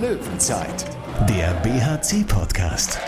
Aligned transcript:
Löwenzeit, 0.00 0.86
der 1.28 1.52
BHC-Podcast. 1.62 2.98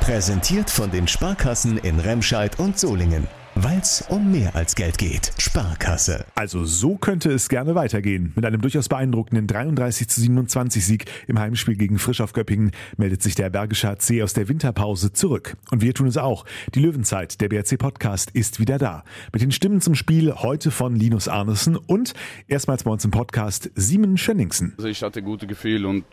Präsentiert 0.00 0.68
von 0.68 0.90
den 0.90 1.08
Sparkassen 1.08 1.78
in 1.78 2.00
Remscheid 2.00 2.58
und 2.58 2.78
Solingen. 2.78 3.26
Weil 3.60 3.78
es 3.78 4.04
um 4.08 4.30
mehr 4.30 4.54
als 4.54 4.76
Geld 4.76 4.98
geht. 4.98 5.32
Sparkasse. 5.36 6.24
Also 6.36 6.64
so 6.64 6.94
könnte 6.94 7.32
es 7.32 7.48
gerne 7.48 7.74
weitergehen. 7.74 8.32
Mit 8.36 8.44
einem 8.44 8.60
durchaus 8.60 8.88
beeindruckenden 8.88 9.48
33 9.48 10.08
zu 10.08 10.20
27 10.20 10.86
Sieg 10.86 11.06
im 11.26 11.40
Heimspiel 11.40 11.74
gegen 11.74 11.98
Frisch 11.98 12.20
auf 12.20 12.32
Göppingen 12.32 12.70
meldet 12.98 13.20
sich 13.20 13.34
der 13.34 13.50
Bergische 13.50 13.88
HC 13.88 14.22
aus 14.22 14.32
der 14.32 14.48
Winterpause 14.48 15.12
zurück. 15.12 15.56
Und 15.72 15.82
wir 15.82 15.92
tun 15.92 16.06
es 16.06 16.16
auch. 16.16 16.44
Die 16.76 16.78
Löwenzeit, 16.78 17.40
der 17.40 17.48
BRC 17.48 17.78
Podcast, 17.78 18.30
ist 18.30 18.60
wieder 18.60 18.78
da. 18.78 19.02
Mit 19.32 19.42
den 19.42 19.50
Stimmen 19.50 19.80
zum 19.80 19.96
Spiel 19.96 20.32
heute 20.34 20.70
von 20.70 20.94
Linus 20.94 21.26
Arnesen 21.26 21.76
und 21.76 22.14
erstmals 22.46 22.84
bei 22.84 22.92
uns 22.92 23.04
im 23.04 23.10
Podcast 23.10 23.72
Simon 23.74 24.18
Schönningsen. 24.18 24.74
Also 24.76 24.86
ich 24.86 25.02
hatte 25.02 25.20
gute 25.20 25.48
Gefühl 25.48 25.84
und 25.84 26.04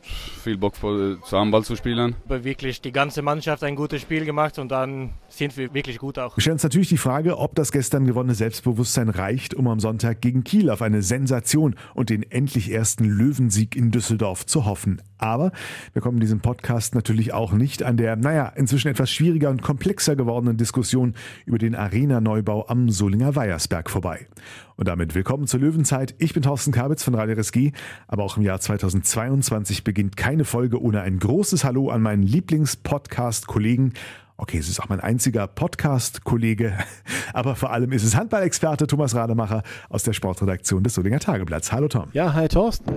viel 0.43 0.57
Bock 0.57 0.75
vor, 0.75 1.21
zu 1.21 1.37
Handball 1.37 1.63
zu 1.63 1.75
spielen. 1.75 2.15
Wirklich 2.27 2.81
die 2.81 2.91
ganze 2.91 3.21
Mannschaft 3.21 3.63
ein 3.63 3.75
gutes 3.75 4.01
Spiel 4.01 4.25
gemacht 4.25 4.57
und 4.57 4.69
dann 4.69 5.11
sind 5.29 5.55
wir 5.57 5.71
wirklich 5.75 5.99
gut 5.99 6.17
auch. 6.17 6.35
Wir 6.35 6.41
stellen 6.41 6.55
uns 6.55 6.63
natürlich 6.63 6.89
die 6.89 6.97
Frage, 6.97 7.34
ob 7.37 7.55
das 7.55 7.71
gestern 7.71 8.05
gewonnene 8.05 8.35
Selbstbewusstsein 8.35 9.09
reicht, 9.09 9.53
um 9.53 9.67
am 9.67 9.79
Sonntag 9.79 10.21
gegen 10.21 10.43
Kiel 10.43 10.69
auf 10.69 10.81
eine 10.81 11.01
Sensation 11.01 11.75
und 11.93 12.09
den 12.09 12.23
endlich 12.23 12.71
ersten 12.71 13.05
Löwensieg 13.05 13.75
in 13.75 13.91
Düsseldorf 13.91 14.45
zu 14.45 14.65
hoffen. 14.65 15.01
Aber 15.17 15.51
wir 15.93 16.01
kommen 16.01 16.19
diesem 16.19 16.41
Podcast 16.41 16.95
natürlich 16.95 17.33
auch 17.33 17.53
nicht 17.53 17.83
an 17.83 17.97
der, 17.97 18.15
naja, 18.15 18.47
inzwischen 18.55 18.89
etwas 18.89 19.11
schwieriger 19.11 19.49
und 19.49 19.61
komplexer 19.61 20.15
gewordenen 20.15 20.57
Diskussion 20.57 21.13
über 21.45 21.57
den 21.57 21.75
Arena-Neubau 21.75 22.67
am 22.67 22.89
Solinger 22.89 23.35
Weiersberg 23.35 23.89
vorbei. 23.89 24.27
Und 24.75 24.87
damit 24.89 25.15
willkommen 25.15 25.47
zur 25.47 25.61
Löwenzeit. 25.61 26.15
Ich 26.17 26.33
bin 26.33 26.43
Thorsten 26.43 26.73
Kabitz 26.73 27.03
von 27.03 27.15
Radio 27.15 27.35
RSG, 27.35 27.71
aber 28.07 28.23
auch 28.23 28.35
im 28.35 28.43
Jahr 28.43 28.59
2022 28.59 29.85
beginnt 29.85 30.17
keine 30.17 30.43
Folge 30.43 30.81
ohne 30.81 31.01
ein 31.01 31.19
großes 31.19 31.63
Hallo 31.63 31.89
an 31.89 32.01
meinen 32.01 32.23
Lieblings-Podcast-Kollegen 32.23 33.93
Okay, 34.37 34.57
es 34.57 34.67
ist 34.67 34.81
auch 34.81 34.89
mein 34.89 34.99
einziger 34.99 35.47
Podcast-Kollege, 35.47 36.73
aber 37.33 37.55
vor 37.55 37.71
allem 37.71 37.93
ist 37.93 38.03
es 38.03 38.17
Handballexperte 38.17 38.85
Thomas 38.85 39.15
Rademacher 39.15 39.63
aus 39.87 40.03
der 40.03 40.11
Sportredaktion 40.11 40.83
des 40.83 40.93
Solinger 40.93 41.21
Tageblatts. 41.21 41.71
Hallo 41.71 41.87
Tom. 41.87 42.09
Ja, 42.11 42.33
hi 42.33 42.49
Thorsten. 42.49 42.91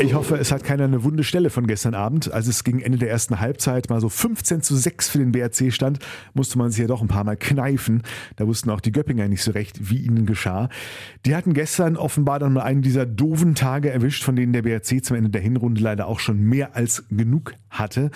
Ich 0.00 0.14
hoffe, 0.14 0.36
es 0.36 0.50
hat 0.50 0.64
keiner 0.64 0.82
eine 0.82 1.04
wunde 1.04 1.22
Stelle 1.22 1.48
von 1.48 1.68
gestern 1.68 1.94
Abend. 1.94 2.32
Als 2.32 2.48
es 2.48 2.64
gegen 2.64 2.80
Ende 2.80 2.98
der 2.98 3.08
ersten 3.08 3.38
Halbzeit 3.38 3.88
mal 3.88 4.00
so 4.00 4.08
15 4.08 4.62
zu 4.62 4.74
6 4.74 5.10
für 5.10 5.18
den 5.18 5.30
BRC 5.30 5.72
stand, 5.72 6.00
musste 6.34 6.58
man 6.58 6.72
sich 6.72 6.80
ja 6.80 6.88
doch 6.88 7.02
ein 7.02 7.08
paar 7.08 7.22
Mal 7.22 7.36
kneifen. 7.36 8.02
Da 8.34 8.44
wussten 8.48 8.70
auch 8.70 8.80
die 8.80 8.90
Göppinger 8.90 9.28
nicht 9.28 9.44
so 9.44 9.52
recht, 9.52 9.90
wie 9.90 9.98
ihnen 9.98 10.26
geschah. 10.26 10.70
Die 11.24 11.36
hatten 11.36 11.54
gestern 11.54 11.96
offenbar 11.96 12.40
dann 12.40 12.54
mal 12.54 12.62
einen 12.62 12.82
dieser 12.82 13.06
doofen 13.06 13.54
Tage 13.54 13.90
erwischt, 13.90 14.24
von 14.24 14.34
denen 14.34 14.52
der 14.52 14.62
BRC 14.62 15.04
zum 15.04 15.16
Ende 15.16 15.30
der 15.30 15.40
Hinrunde 15.40 15.80
leider 15.80 16.08
auch 16.08 16.18
schon 16.18 16.40
mehr 16.40 16.74
als 16.74 17.04
genug 17.08 17.54
hatte. 17.70 18.10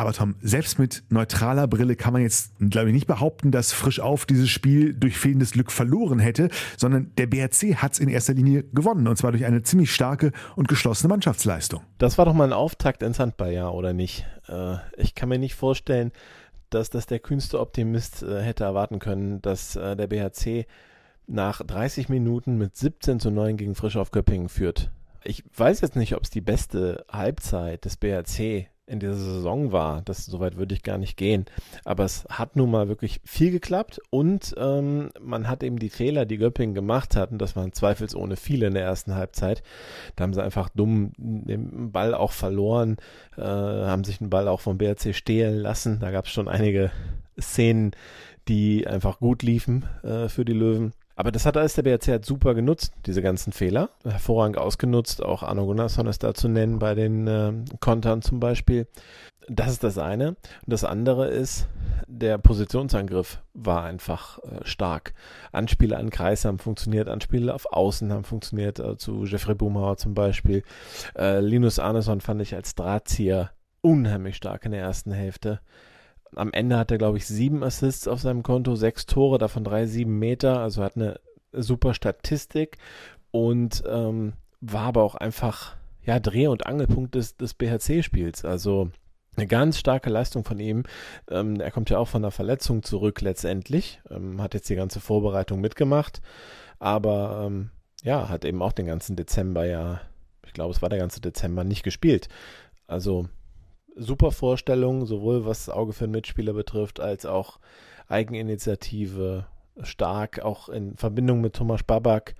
Aber 0.00 0.14
Tom, 0.14 0.34
selbst 0.40 0.78
mit 0.78 1.02
neutraler 1.10 1.68
Brille 1.68 1.94
kann 1.94 2.14
man 2.14 2.22
jetzt, 2.22 2.54
glaube 2.58 2.88
ich, 2.88 2.94
nicht 2.94 3.06
behaupten, 3.06 3.50
dass 3.50 3.74
frisch 3.74 4.00
auf 4.00 4.24
dieses 4.24 4.48
Spiel 4.48 4.94
durch 4.94 5.18
fehlendes 5.18 5.50
Glück 5.50 5.70
verloren 5.70 6.18
hätte, 6.18 6.48
sondern 6.78 7.12
der 7.18 7.26
BRC 7.26 7.76
hat 7.76 7.92
es 7.92 7.98
in 7.98 8.08
erster 8.08 8.32
Linie 8.32 8.62
gewonnen 8.62 9.06
und 9.06 9.16
zwar 9.16 9.32
durch 9.32 9.44
eine 9.44 9.62
ziemlich 9.62 9.92
starke 9.92 10.32
und 10.56 10.68
geschlossene 10.68 11.10
Mannschaftsleistung. 11.10 11.82
Das 11.98 12.16
war 12.16 12.24
doch 12.24 12.32
mal 12.32 12.44
ein 12.44 12.54
Auftakt 12.54 13.02
ins 13.02 13.18
Handballjahr, 13.18 13.74
oder 13.74 13.92
nicht? 13.92 14.24
Äh, 14.48 14.76
ich 14.96 15.14
kann 15.14 15.28
mir 15.28 15.38
nicht 15.38 15.54
vorstellen, 15.54 16.12
dass 16.70 16.88
das 16.88 17.04
der 17.04 17.18
kühnste 17.18 17.60
Optimist 17.60 18.22
äh, 18.22 18.40
hätte 18.40 18.64
erwarten 18.64 19.00
können, 19.00 19.42
dass 19.42 19.76
äh, 19.76 19.96
der 19.96 20.06
BHC 20.06 20.64
nach 21.26 21.60
30 21.60 22.08
Minuten 22.08 22.56
mit 22.56 22.74
17 22.74 23.20
zu 23.20 23.30
9 23.30 23.58
gegen 23.58 23.74
Frisch 23.74 23.98
auf 23.98 24.12
Göppingen 24.12 24.48
führt. 24.48 24.90
Ich 25.24 25.44
weiß 25.54 25.82
jetzt 25.82 25.96
nicht, 25.96 26.16
ob 26.16 26.22
es 26.22 26.30
die 26.30 26.40
beste 26.40 27.04
Halbzeit 27.12 27.84
des 27.84 27.98
BRC 27.98 28.70
in 28.90 29.00
dieser 29.00 29.14
Saison 29.14 29.72
war. 29.72 30.02
Das 30.02 30.26
soweit 30.26 30.56
würde 30.56 30.74
ich 30.74 30.82
gar 30.82 30.98
nicht 30.98 31.16
gehen. 31.16 31.46
Aber 31.84 32.04
es 32.04 32.26
hat 32.28 32.56
nun 32.56 32.70
mal 32.70 32.88
wirklich 32.88 33.20
viel 33.24 33.50
geklappt 33.50 34.00
und 34.10 34.54
ähm, 34.58 35.10
man 35.20 35.48
hat 35.48 35.62
eben 35.62 35.78
die 35.78 35.90
Fehler, 35.90 36.26
die 36.26 36.38
Göppingen 36.38 36.74
gemacht 36.74 37.16
hatten, 37.16 37.38
das 37.38 37.56
waren 37.56 37.72
zweifelsohne 37.72 38.36
viele 38.36 38.66
in 38.66 38.74
der 38.74 38.84
ersten 38.84 39.14
Halbzeit. 39.14 39.62
Da 40.16 40.24
haben 40.24 40.34
sie 40.34 40.42
einfach 40.42 40.68
dumm 40.70 41.12
den 41.16 41.92
Ball 41.92 42.14
auch 42.14 42.32
verloren, 42.32 42.96
äh, 43.36 43.42
haben 43.42 44.04
sich 44.04 44.18
den 44.18 44.30
Ball 44.30 44.48
auch 44.48 44.60
vom 44.60 44.78
BRC 44.78 45.14
stehlen 45.14 45.56
lassen. 45.58 46.00
Da 46.00 46.10
gab 46.10 46.26
es 46.26 46.32
schon 46.32 46.48
einige 46.48 46.90
Szenen, 47.40 47.92
die 48.48 48.86
einfach 48.86 49.20
gut 49.20 49.42
liefen 49.42 49.84
äh, 50.02 50.28
für 50.28 50.44
die 50.44 50.52
Löwen. 50.52 50.92
Aber 51.20 51.32
das 51.32 51.44
hat 51.44 51.58
alles 51.58 51.74
der 51.74 51.82
BRC 51.82 52.08
halt 52.08 52.24
super 52.24 52.54
genutzt, 52.54 52.94
diese 53.04 53.20
ganzen 53.20 53.52
Fehler. 53.52 53.90
Hervorragend 54.04 54.56
ausgenutzt. 54.56 55.22
Auch 55.22 55.42
Arno 55.42 55.66
Gunnarsson 55.66 56.06
ist 56.06 56.22
da 56.22 56.32
zu 56.32 56.48
nennen 56.48 56.78
bei 56.78 56.94
den 56.94 57.26
äh, 57.26 57.52
Kontern 57.78 58.22
zum 58.22 58.40
Beispiel. 58.40 58.86
Das 59.46 59.70
ist 59.70 59.84
das 59.84 59.98
eine. 59.98 60.28
Und 60.28 60.38
das 60.64 60.82
andere 60.82 61.28
ist, 61.28 61.68
der 62.06 62.38
Positionsangriff 62.38 63.42
war 63.52 63.84
einfach 63.84 64.38
äh, 64.38 64.64
stark. 64.64 65.12
Anspiele 65.52 65.98
an 65.98 66.08
Kreis 66.08 66.46
haben 66.46 66.58
funktioniert, 66.58 67.06
Anspiele 67.06 67.52
auf 67.52 67.70
Außen 67.70 68.10
haben 68.10 68.24
funktioniert, 68.24 68.78
äh, 68.78 68.96
zu 68.96 69.26
Jeffrey 69.26 69.54
Boomhauer 69.54 69.98
zum 69.98 70.14
Beispiel. 70.14 70.62
Äh, 71.18 71.40
Linus 71.40 71.78
Arneson 71.78 72.22
fand 72.22 72.40
ich 72.40 72.54
als 72.54 72.74
Drahtzieher 72.76 73.50
unheimlich 73.82 74.36
stark 74.36 74.64
in 74.64 74.72
der 74.72 74.80
ersten 74.80 75.12
Hälfte. 75.12 75.60
Am 76.36 76.52
Ende 76.52 76.78
hat 76.78 76.90
er, 76.90 76.98
glaube 76.98 77.18
ich, 77.18 77.26
sieben 77.26 77.62
Assists 77.62 78.08
auf 78.08 78.20
seinem 78.20 78.42
Konto, 78.42 78.76
sechs 78.76 79.06
Tore, 79.06 79.38
davon 79.38 79.64
drei, 79.64 79.86
sieben 79.86 80.18
Meter. 80.18 80.60
Also 80.60 80.82
hat 80.82 80.96
eine 80.96 81.20
super 81.52 81.94
Statistik 81.94 82.78
und 83.30 83.82
ähm, 83.86 84.34
war 84.60 84.86
aber 84.86 85.02
auch 85.02 85.14
einfach 85.14 85.76
ja, 86.04 86.18
Dreh- 86.18 86.48
und 86.48 86.66
Angelpunkt 86.66 87.14
des, 87.14 87.36
des 87.36 87.54
BHC-Spiels. 87.54 88.44
Also 88.44 88.90
eine 89.36 89.46
ganz 89.46 89.78
starke 89.78 90.10
Leistung 90.10 90.44
von 90.44 90.58
ihm. 90.58 90.84
Ähm, 91.30 91.60
er 91.60 91.70
kommt 91.70 91.90
ja 91.90 91.98
auch 91.98 92.08
von 92.08 92.22
einer 92.22 92.30
Verletzung 92.30 92.82
zurück 92.82 93.20
letztendlich, 93.20 94.00
ähm, 94.10 94.40
hat 94.42 94.54
jetzt 94.54 94.68
die 94.68 94.74
ganze 94.74 95.00
Vorbereitung 95.00 95.60
mitgemacht, 95.60 96.20
aber 96.78 97.44
ähm, 97.46 97.70
ja, 98.02 98.28
hat 98.28 98.44
eben 98.44 98.62
auch 98.62 98.72
den 98.72 98.86
ganzen 98.86 99.16
Dezember 99.16 99.64
ja, 99.66 100.00
ich 100.46 100.52
glaube, 100.52 100.74
es 100.74 100.82
war 100.82 100.88
der 100.88 100.98
ganze 100.98 101.20
Dezember 101.20 101.64
nicht 101.64 101.82
gespielt. 101.82 102.28
Also 102.86 103.28
super 103.96 104.32
Vorstellung, 104.32 105.06
sowohl 105.06 105.44
was 105.46 105.66
das 105.66 105.74
Auge 105.74 105.92
für 105.92 106.04
den 106.04 106.12
Mitspieler 106.12 106.52
betrifft, 106.52 107.00
als 107.00 107.26
auch 107.26 107.58
Eigeninitiative, 108.08 109.46
stark, 109.82 110.40
auch 110.40 110.68
in 110.68 110.96
Verbindung 110.96 111.40
mit 111.40 111.54
Thomas 111.54 111.82
Babak. 111.82 112.34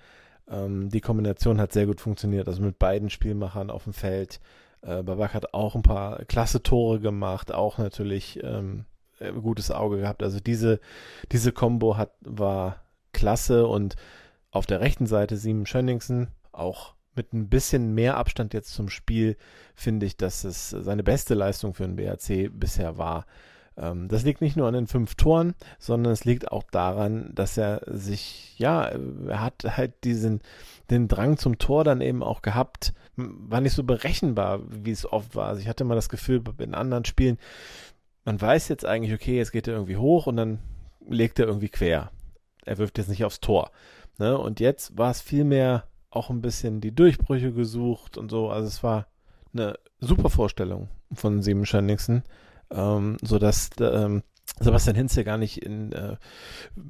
Ähm, 0.49 0.91
die 0.91 1.01
Kombination 1.01 1.61
hat 1.61 1.73
sehr 1.73 1.87
gut 1.87 2.01
funktioniert, 2.01 2.49
also 2.49 2.63
mit 2.63 2.79
beiden 2.79 3.11
Spielmachern 3.11 3.71
auf 3.71 3.85
dem 3.85 3.93
Feld. 3.93 4.41
Äh, 4.83 5.03
Babak 5.03 5.35
hat 5.35 5.55
auch 5.55 5.75
ein 5.75 5.83
paar 5.83 6.25
klasse 6.25 6.63
Tore 6.63 7.01
gemacht, 7.01 7.53
auch 7.53 7.79
natürlich 7.79 8.41
ähm, 8.43 8.85
gutes 9.43 9.71
Auge 9.71 9.99
gehabt. 9.99 10.23
Also 10.23 10.41
diese, 10.41 10.81
diese 11.33 11.53
Combo 11.53 11.97
hat, 11.97 12.13
war 12.21 12.83
klasse 13.13 13.67
und 13.67 13.97
auf 14.51 14.67
der 14.67 14.81
rechten 14.81 15.07
Seite 15.07 15.37
Simon 15.37 15.67
Schönningsen, 15.67 16.29
auch 16.53 16.95
mit 17.15 17.33
ein 17.33 17.49
bisschen 17.49 17.95
mehr 17.95 18.17
Abstand 18.17 18.55
jetzt 18.55 18.73
zum 18.73 18.89
Spiel 18.89 19.37
finde 19.75 20.07
ich, 20.07 20.17
dass 20.17 20.45
es 20.45 20.71
seine 20.71 21.03
beste 21.03 21.35
Leistung 21.35 21.75
für 21.75 21.85
den 21.85 21.97
BRC 21.97 22.51
bisher 22.53 22.99
war. 22.99 23.27
Ähm, 23.77 24.09
das 24.09 24.23
liegt 24.23 24.41
nicht 24.41 24.57
nur 24.57 24.69
an 24.69 24.75
den 24.75 24.87
fünf 24.87 25.15
Toren, 25.15 25.55
sondern 25.79 26.13
es 26.13 26.25
liegt 26.25 26.51
auch 26.53 26.65
daran, 26.65 27.31
dass 27.35 27.57
er 27.57 27.83
sich, 27.87 28.59
ja, 28.59 28.85
er 28.85 29.41
hat 29.41 29.65
halt 29.65 30.05
diesen, 30.05 30.41
den 30.91 31.09
Drang 31.09 31.39
zum 31.39 31.59
Tor 31.59 31.85
dann 31.85 32.01
eben 32.01 32.23
auch 32.23 32.43
gehabt. 32.43 32.93
War 33.17 33.61
nicht 33.61 33.75
so 33.75 33.85
berechenbar, 33.85 34.61
wie 34.69 34.91
es 34.91 35.11
oft 35.11 35.35
war. 35.35 35.49
Also 35.49 35.61
ich 35.61 35.69
hatte 35.69 35.85
mal 35.85 35.95
das 35.95 36.09
Gefühl, 36.09 36.43
in 36.59 36.75
anderen 36.75 37.05
Spielen, 37.05 37.39
man 38.25 38.41
weiß 38.41 38.69
jetzt 38.69 38.85
eigentlich, 38.85 39.15
okay, 39.15 39.37
jetzt 39.37 39.53
geht 39.53 39.67
er 39.67 39.75
irgendwie 39.75 39.97
hoch 39.97 40.27
und 40.27 40.37
dann 40.37 40.59
legt 41.09 41.39
er 41.39 41.47
irgendwie 41.47 41.69
quer. 41.69 42.11
Er 42.65 42.79
wirft 42.79 42.99
jetzt 42.99 43.09
nicht 43.09 43.25
aufs 43.25 43.41
Tor. 43.41 43.71
Ne? 44.19 44.37
Und 44.37 44.61
jetzt 44.61 44.99
war 44.99 45.11
es 45.11 45.21
vielmehr 45.23 45.85
auch 46.11 46.31
ein 46.31 46.41
bisschen 46.41 46.81
die 46.81 46.95
Durchbrüche 46.95 47.53
gesucht 47.53 48.19
und 48.19 48.31
so. 48.31 48.51
Also 48.51 48.67
es 48.67 48.83
war 48.83 49.07
eine 49.53 49.79
super 50.01 50.31
Vorstellung 50.31 50.89
von 51.13 51.43
Siebenstein 51.43 51.87
Nixon, 51.87 52.23
ähm, 52.71 53.17
sodass 53.23 53.71
ähm, 53.81 54.23
Sebastian 54.59 54.97
Hinze 54.97 55.25
gar 55.25 55.39
nicht 55.39 55.63
in 55.63 55.93
äh, 55.93 56.17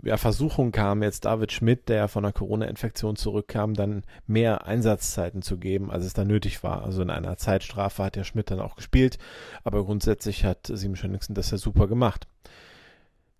ja, 0.03 0.17
Versuchung 0.17 0.73
kam, 0.73 1.03
jetzt 1.03 1.25
David 1.25 1.53
Schmidt, 1.53 1.89
der 1.89 2.09
von 2.09 2.25
einer 2.25 2.33
Corona-Infektion 2.33 3.17
zurückkam, 3.17 3.75
dann 3.75 4.03
mehr 4.27 4.67
Einsatzzeiten 4.67 5.43
zu 5.43 5.59
geben, 5.59 5.91
als 5.91 6.05
es 6.05 6.15
da 6.15 6.25
nötig 6.25 6.65
war. 6.65 6.85
Also 6.85 7.03
in 7.03 7.11
einer 7.11 7.37
Zeitstrafe 7.37 8.03
hat 8.03 8.17
der 8.17 8.25
Schmidt 8.25 8.51
dann 8.51 8.61
auch 8.61 8.77
gespielt, 8.77 9.19
aber 9.63 9.85
grundsätzlich 9.85 10.45
hat 10.45 10.67
Siebenstein 10.73 11.13
Nixon 11.13 11.35
das 11.35 11.51
ja 11.51 11.59
super 11.59 11.87
gemacht. 11.87 12.27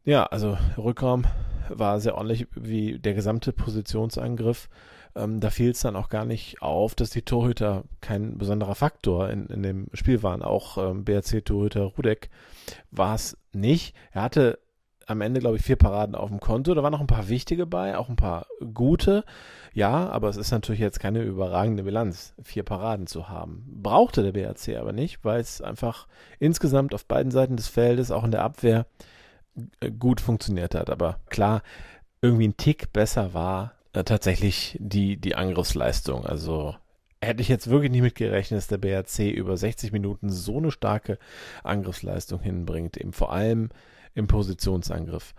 Ja, 0.05 0.25
also 0.25 0.57
Rückraum 0.79 1.25
war 1.69 2.01
sehr 2.01 2.15
ordentlich 2.15 2.47
wie 2.55 2.99
der 2.99 3.15
gesamte 3.15 3.53
Positionsangriff. 3.53 4.69
Ähm, 5.17 5.41
da 5.41 5.51
fiel 5.51 5.71
es 5.71 5.81
dann 5.81 5.97
auch 5.97 6.09
gar 6.09 6.25
nicht 6.25 6.63
auf, 6.63 6.95
dass 6.95 7.11
die 7.11 7.23
Torhüter 7.23 7.85
kein 8.01 8.39
besonderer 8.39 8.75
Faktor 8.75 9.31
in, 9.31 9.47
in 9.47 9.63
dem 9.63 9.87
Spiel 9.93 10.23
waren. 10.23 10.43
Auch 10.43 10.79
ähm, 10.79 11.05
BRC-Torhüter 11.05 11.83
Rudek 11.83 12.31
war 12.91 13.15
es 13.15 13.37
nicht. 13.53 13.95
Er 14.13 14.23
hatte 14.23 14.59
am 15.07 15.21
Ende, 15.21 15.41
glaube 15.41 15.57
ich, 15.57 15.63
vier 15.63 15.77
Paraden 15.77 16.15
auf 16.15 16.29
dem 16.29 16.39
Konto. 16.39 16.73
Da 16.73 16.83
waren 16.83 16.93
noch 16.93 17.01
ein 17.01 17.09
paar 17.09 17.29
wichtige 17.29 17.67
bei, 17.67 17.99
auch 17.99 18.09
ein 18.09 18.17
paar 18.17 18.47
gute. 18.73 19.25
Ja, 19.73 20.09
aber 20.09 20.29
es 20.29 20.37
ist 20.37 20.53
natürlich 20.53 20.81
jetzt 20.81 21.01
keine 21.01 21.23
überragende 21.23 21.83
Bilanz, 21.83 22.35
vier 22.43 22.63
Paraden 22.63 23.09
zu 23.09 23.29
haben. 23.29 23.65
Brauchte 23.83 24.23
der 24.23 24.33
BRC 24.33 24.79
aber 24.79 24.93
nicht, 24.93 25.25
weil 25.25 25.41
es 25.41 25.61
einfach 25.61 26.07
insgesamt 26.39 26.95
auf 26.95 27.07
beiden 27.07 27.33
Seiten 27.33 27.57
des 27.57 27.67
Feldes, 27.67 28.13
auch 28.13 28.25
in 28.25 28.31
der 28.31 28.45
Abwehr, 28.45 28.87
äh, 29.81 29.91
gut 29.91 30.21
funktioniert 30.21 30.77
hat. 30.77 30.91
Aber 30.91 31.19
klar, 31.29 31.63
irgendwie 32.23 32.49
ein 32.49 32.57
Tick 32.57 32.93
besser 32.93 33.35
war 33.35 33.73
äh, 33.93 34.05
tatsächlich 34.05 34.77
die, 34.81 35.17
die 35.17 35.35
Angriffsleistung. 35.35 36.25
Also 36.25 36.75
hätte 37.21 37.43
ich 37.43 37.49
jetzt 37.49 37.69
wirklich 37.69 37.91
nicht 37.91 38.03
mit 38.03 38.15
gerechnet, 38.15 38.59
dass 38.59 38.69
der 38.69 38.79
BRC 38.79 39.31
über 39.31 39.57
60 39.57 39.93
Minuten 39.93 40.31
so 40.31 40.59
eine 40.59 40.71
starke 40.71 41.19
Angriffsleistung 41.65 42.41
hinbringt, 42.41 42.97
eben 42.97 43.13
vor 43.13 43.33
allem 43.33 43.71
im 44.15 44.27
Positionsangriff. 44.27 45.35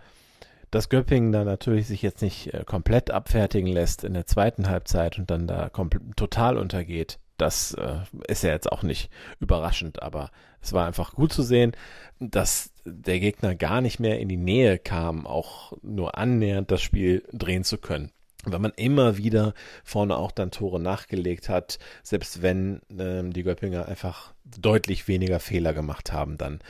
Dass 0.70 0.88
Göppingen 0.88 1.32
da 1.32 1.44
natürlich 1.44 1.86
sich 1.86 2.02
jetzt 2.02 2.22
nicht 2.22 2.54
äh, 2.54 2.64
komplett 2.64 3.10
abfertigen 3.10 3.68
lässt 3.68 4.04
in 4.04 4.14
der 4.14 4.26
zweiten 4.26 4.68
Halbzeit 4.68 5.18
und 5.18 5.30
dann 5.30 5.46
da 5.46 5.70
total 6.16 6.56
untergeht, 6.56 7.18
das 7.36 7.74
äh, 7.74 8.00
ist 8.28 8.44
ja 8.44 8.50
jetzt 8.50 8.70
auch 8.70 8.82
nicht 8.82 9.10
überraschend, 9.40 10.02
aber 10.02 10.30
es 10.60 10.72
war 10.72 10.86
einfach 10.86 11.14
gut 11.14 11.32
zu 11.32 11.42
sehen, 11.42 11.72
dass 12.20 12.72
der 12.84 13.18
Gegner 13.18 13.54
gar 13.54 13.80
nicht 13.80 13.98
mehr 13.98 14.20
in 14.20 14.28
die 14.28 14.36
Nähe 14.36 14.78
kam, 14.78 15.26
auch 15.26 15.72
nur 15.82 16.16
annähernd 16.16 16.70
das 16.70 16.82
Spiel 16.82 17.24
drehen 17.32 17.64
zu 17.64 17.78
können 17.78 18.12
weil 18.44 18.58
man 18.58 18.72
immer 18.76 19.16
wieder 19.16 19.54
vorne 19.84 20.16
auch 20.16 20.32
dann 20.32 20.50
Tore 20.50 20.80
nachgelegt 20.80 21.48
hat, 21.48 21.78
selbst 22.02 22.42
wenn 22.42 22.80
ähm, 22.98 23.32
die 23.32 23.42
Göppinger 23.42 23.86
einfach 23.86 24.32
deutlich 24.58 25.08
weniger 25.08 25.40
Fehler 25.40 25.72
gemacht 25.72 26.12
haben 26.12 26.36
dann 26.38 26.60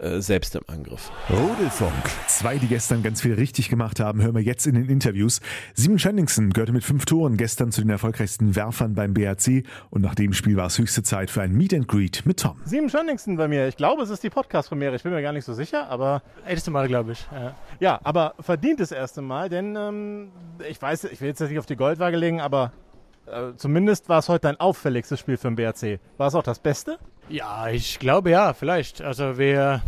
äh, 0.00 0.20
selbst 0.20 0.56
im 0.56 0.62
Angriff. 0.66 1.10
Rudelfunk. 1.28 1.92
Zwei, 2.26 2.56
die 2.56 2.68
gestern 2.68 3.02
ganz 3.02 3.20
viel 3.20 3.34
richtig 3.34 3.68
gemacht 3.68 4.00
haben, 4.00 4.22
hören 4.22 4.34
wir 4.34 4.42
jetzt 4.42 4.66
in 4.66 4.74
den 4.74 4.88
Interviews. 4.88 5.40
Simon 5.74 5.98
Schenningsen 5.98 6.50
gehörte 6.50 6.72
mit 6.72 6.84
fünf 6.84 7.04
Toren 7.04 7.36
gestern 7.36 7.70
zu 7.70 7.82
den 7.82 7.90
erfolgreichsten 7.90 8.56
Werfern 8.56 8.94
beim 8.94 9.12
BRC 9.12 9.64
und 9.90 10.02
nach 10.02 10.14
dem 10.14 10.32
Spiel 10.32 10.56
war 10.56 10.66
es 10.66 10.78
höchste 10.78 11.02
Zeit 11.02 11.30
für 11.30 11.42
ein 11.42 11.52
Meet 11.52 11.74
and 11.74 11.88
Greet 11.88 12.24
mit 12.24 12.40
Tom. 12.40 12.56
Simon 12.64 12.88
Schenningsen 12.88 13.36
bei 13.36 13.46
mir. 13.46 13.68
Ich 13.68 13.76
glaube, 13.76 14.02
es 14.02 14.10
ist 14.10 14.22
die 14.22 14.30
Podcast-Premiere. 14.30 14.96
Ich 14.96 15.02
bin 15.02 15.12
mir 15.12 15.22
gar 15.22 15.32
nicht 15.32 15.44
so 15.44 15.52
sicher, 15.52 15.88
aber... 15.88 16.22
Erste 16.48 16.70
Mal, 16.70 16.88
glaube 16.88 17.12
ich. 17.12 17.26
Ja. 17.32 17.54
ja, 17.78 18.00
aber 18.02 18.34
verdient 18.40 18.80
das 18.80 18.92
erste 18.92 19.20
Mal, 19.20 19.48
denn 19.50 19.76
ähm, 19.76 20.30
ich 20.68 20.80
weiß, 20.80 21.04
ich 21.04 21.20
will 21.20 21.28
jetzt 21.28 21.40
nicht 21.40 21.58
auf 21.58 21.66
die 21.66 21.76
Goldwaage 21.76 22.16
legen, 22.16 22.40
aber 22.40 22.72
äh, 23.26 23.54
zumindest 23.56 24.08
war 24.08 24.18
es 24.18 24.28
heute 24.28 24.42
dein 24.42 24.58
auffälligstes 24.58 25.20
Spiel 25.20 25.36
für 25.36 25.48
den 25.48 25.56
BRC. 25.56 26.00
War 26.16 26.28
es 26.28 26.34
auch 26.34 26.42
das 26.42 26.58
Beste? 26.58 26.98
Ja, 27.30 27.68
ich 27.68 28.00
glaube 28.00 28.30
ja, 28.30 28.52
vielleicht. 28.54 29.00
Also 29.02 29.38
wir, 29.38 29.82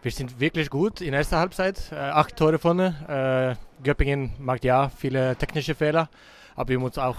wir 0.00 0.10
sind 0.10 0.40
wirklich 0.40 0.70
gut 0.70 1.02
in 1.02 1.12
erster 1.12 1.38
Halbzeit. 1.38 1.92
Äh, 1.92 1.96
acht 1.96 2.34
Tore 2.34 2.58
vorne. 2.58 3.58
Äh, 3.60 3.82
Göppingen 3.84 4.32
macht 4.38 4.64
ja 4.64 4.88
viele 4.88 5.36
technische 5.36 5.74
Fehler, 5.74 6.08
aber 6.54 6.70
wir 6.70 6.80
müssen 6.80 7.00
auch 7.00 7.18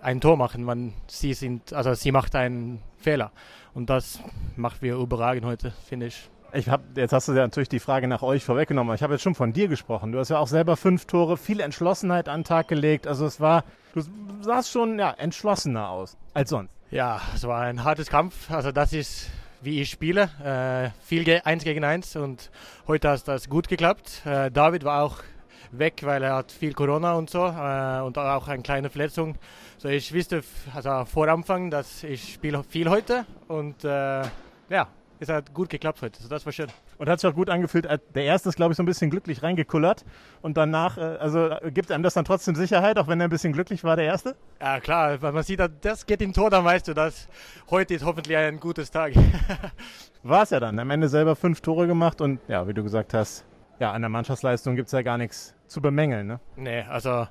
ein 0.00 0.20
Tor 0.20 0.36
machen, 0.36 0.64
wenn 0.68 0.92
sie 1.08 1.34
sind, 1.34 1.72
also 1.72 1.92
sie 1.94 2.12
macht 2.12 2.36
einen 2.36 2.80
Fehler. 2.98 3.32
Und 3.74 3.90
das 3.90 4.20
macht 4.54 4.80
wir 4.80 4.94
überragend 4.94 5.44
heute, 5.44 5.72
finde 5.88 6.06
ich. 6.06 6.30
Ich 6.52 6.68
hab, 6.68 6.96
jetzt 6.96 7.12
hast 7.12 7.26
du 7.26 7.32
ja 7.32 7.42
natürlich 7.42 7.68
die 7.68 7.80
Frage 7.80 8.06
nach 8.06 8.22
euch 8.22 8.44
vorweggenommen. 8.44 8.94
Ich 8.94 9.02
habe 9.02 9.14
jetzt 9.14 9.22
schon 9.22 9.34
von 9.34 9.52
dir 9.52 9.66
gesprochen. 9.66 10.12
Du 10.12 10.20
hast 10.20 10.28
ja 10.28 10.38
auch 10.38 10.46
selber 10.46 10.76
fünf 10.76 11.06
Tore, 11.06 11.36
viel 11.36 11.58
Entschlossenheit 11.58 12.28
an 12.28 12.40
den 12.40 12.44
Tag 12.44 12.68
gelegt. 12.68 13.08
Also 13.08 13.26
es 13.26 13.40
war, 13.40 13.64
du 13.92 14.02
sahst 14.40 14.70
schon 14.70 15.00
ja, 15.00 15.10
entschlossener 15.10 15.90
aus 15.90 16.16
als 16.32 16.50
sonst. 16.50 16.77
Ja, 16.90 17.20
es 17.34 17.46
war 17.46 17.60
ein 17.60 17.84
hartes 17.84 18.08
Kampf. 18.08 18.50
Also 18.50 18.72
das 18.72 18.94
ist, 18.94 19.28
wie 19.60 19.82
ich 19.82 19.90
spiele. 19.90 20.30
Äh, 20.42 20.90
viel 21.04 21.40
eins 21.44 21.62
gegen 21.62 21.84
eins 21.84 22.16
und 22.16 22.50
heute 22.86 23.10
hat 23.10 23.28
das 23.28 23.50
gut 23.50 23.68
geklappt. 23.68 24.22
Äh, 24.24 24.50
David 24.50 24.84
war 24.84 25.02
auch 25.02 25.18
weg, 25.70 26.00
weil 26.04 26.22
er 26.22 26.36
hat 26.36 26.50
viel 26.50 26.72
Corona 26.72 27.12
und 27.12 27.28
so 27.28 27.44
äh, 27.44 28.00
und 28.00 28.16
auch 28.16 28.48
eine 28.48 28.62
kleine 28.62 28.88
Verletzung. 28.88 29.36
So 29.76 29.88
ich 29.90 30.14
wusste 30.14 30.42
also 30.74 31.04
vor 31.04 31.28
Anfang, 31.28 31.70
dass 31.70 32.04
ich 32.04 32.32
spiele 32.32 32.64
viel 32.64 32.88
heute 32.88 33.26
und 33.48 33.84
äh, 33.84 34.22
ja, 34.70 34.88
es 35.20 35.28
hat 35.28 35.52
gut 35.54 35.68
geklappt 35.68 36.02
heute. 36.02 36.16
Also 36.18 36.28
das 36.28 36.44
war 36.46 36.52
schön. 36.52 36.68
Und 36.98 37.08
hat 37.08 37.20
sich 37.20 37.30
auch 37.30 37.34
gut 37.34 37.50
angefühlt. 37.50 37.86
Äh, 37.86 37.98
der 38.14 38.24
erste 38.24 38.48
ist, 38.48 38.56
glaube 38.56 38.72
ich, 38.72 38.76
so 38.76 38.82
ein 38.82 38.86
bisschen 38.86 39.10
glücklich 39.10 39.42
reingekullert. 39.42 40.04
Und 40.42 40.56
danach, 40.56 40.96
äh, 40.96 41.00
also 41.00 41.48
äh, 41.48 41.70
gibt 41.70 41.90
einem 41.90 42.02
das 42.02 42.14
dann 42.14 42.24
trotzdem 42.24 42.54
Sicherheit, 42.54 42.98
auch 42.98 43.08
wenn 43.08 43.20
er 43.20 43.26
ein 43.26 43.30
bisschen 43.30 43.52
glücklich 43.52 43.84
war, 43.84 43.96
der 43.96 44.06
erste? 44.06 44.36
Ja, 44.60 44.80
klar. 44.80 45.20
Wenn 45.20 45.34
man 45.34 45.42
sieht, 45.42 45.60
das 45.80 46.06
geht 46.06 46.22
im 46.22 46.32
Tor, 46.32 46.50
dann 46.50 46.64
weißt 46.64 46.88
du, 46.88 46.94
dass 46.94 47.28
heute 47.70 47.94
ist 47.94 48.04
hoffentlich 48.04 48.36
ein 48.36 48.60
gutes 48.60 48.90
Tag. 48.90 49.12
war 50.22 50.42
es 50.42 50.50
ja 50.50 50.60
dann. 50.60 50.78
Am 50.78 50.90
Ende 50.90 51.08
selber 51.08 51.36
fünf 51.36 51.60
Tore 51.60 51.86
gemacht 51.86 52.20
und 52.20 52.40
ja, 52.48 52.66
wie 52.68 52.74
du 52.74 52.82
gesagt 52.82 53.14
hast, 53.14 53.44
ja, 53.80 53.92
an 53.92 54.02
der 54.02 54.08
Mannschaftsleistung 54.08 54.76
gibt 54.76 54.86
es 54.86 54.92
ja 54.92 55.02
gar 55.02 55.18
nichts 55.18 55.54
zu 55.66 55.80
bemängeln. 55.80 56.26
Ne? 56.26 56.40
Nee, 56.56 56.82
also 56.82 57.28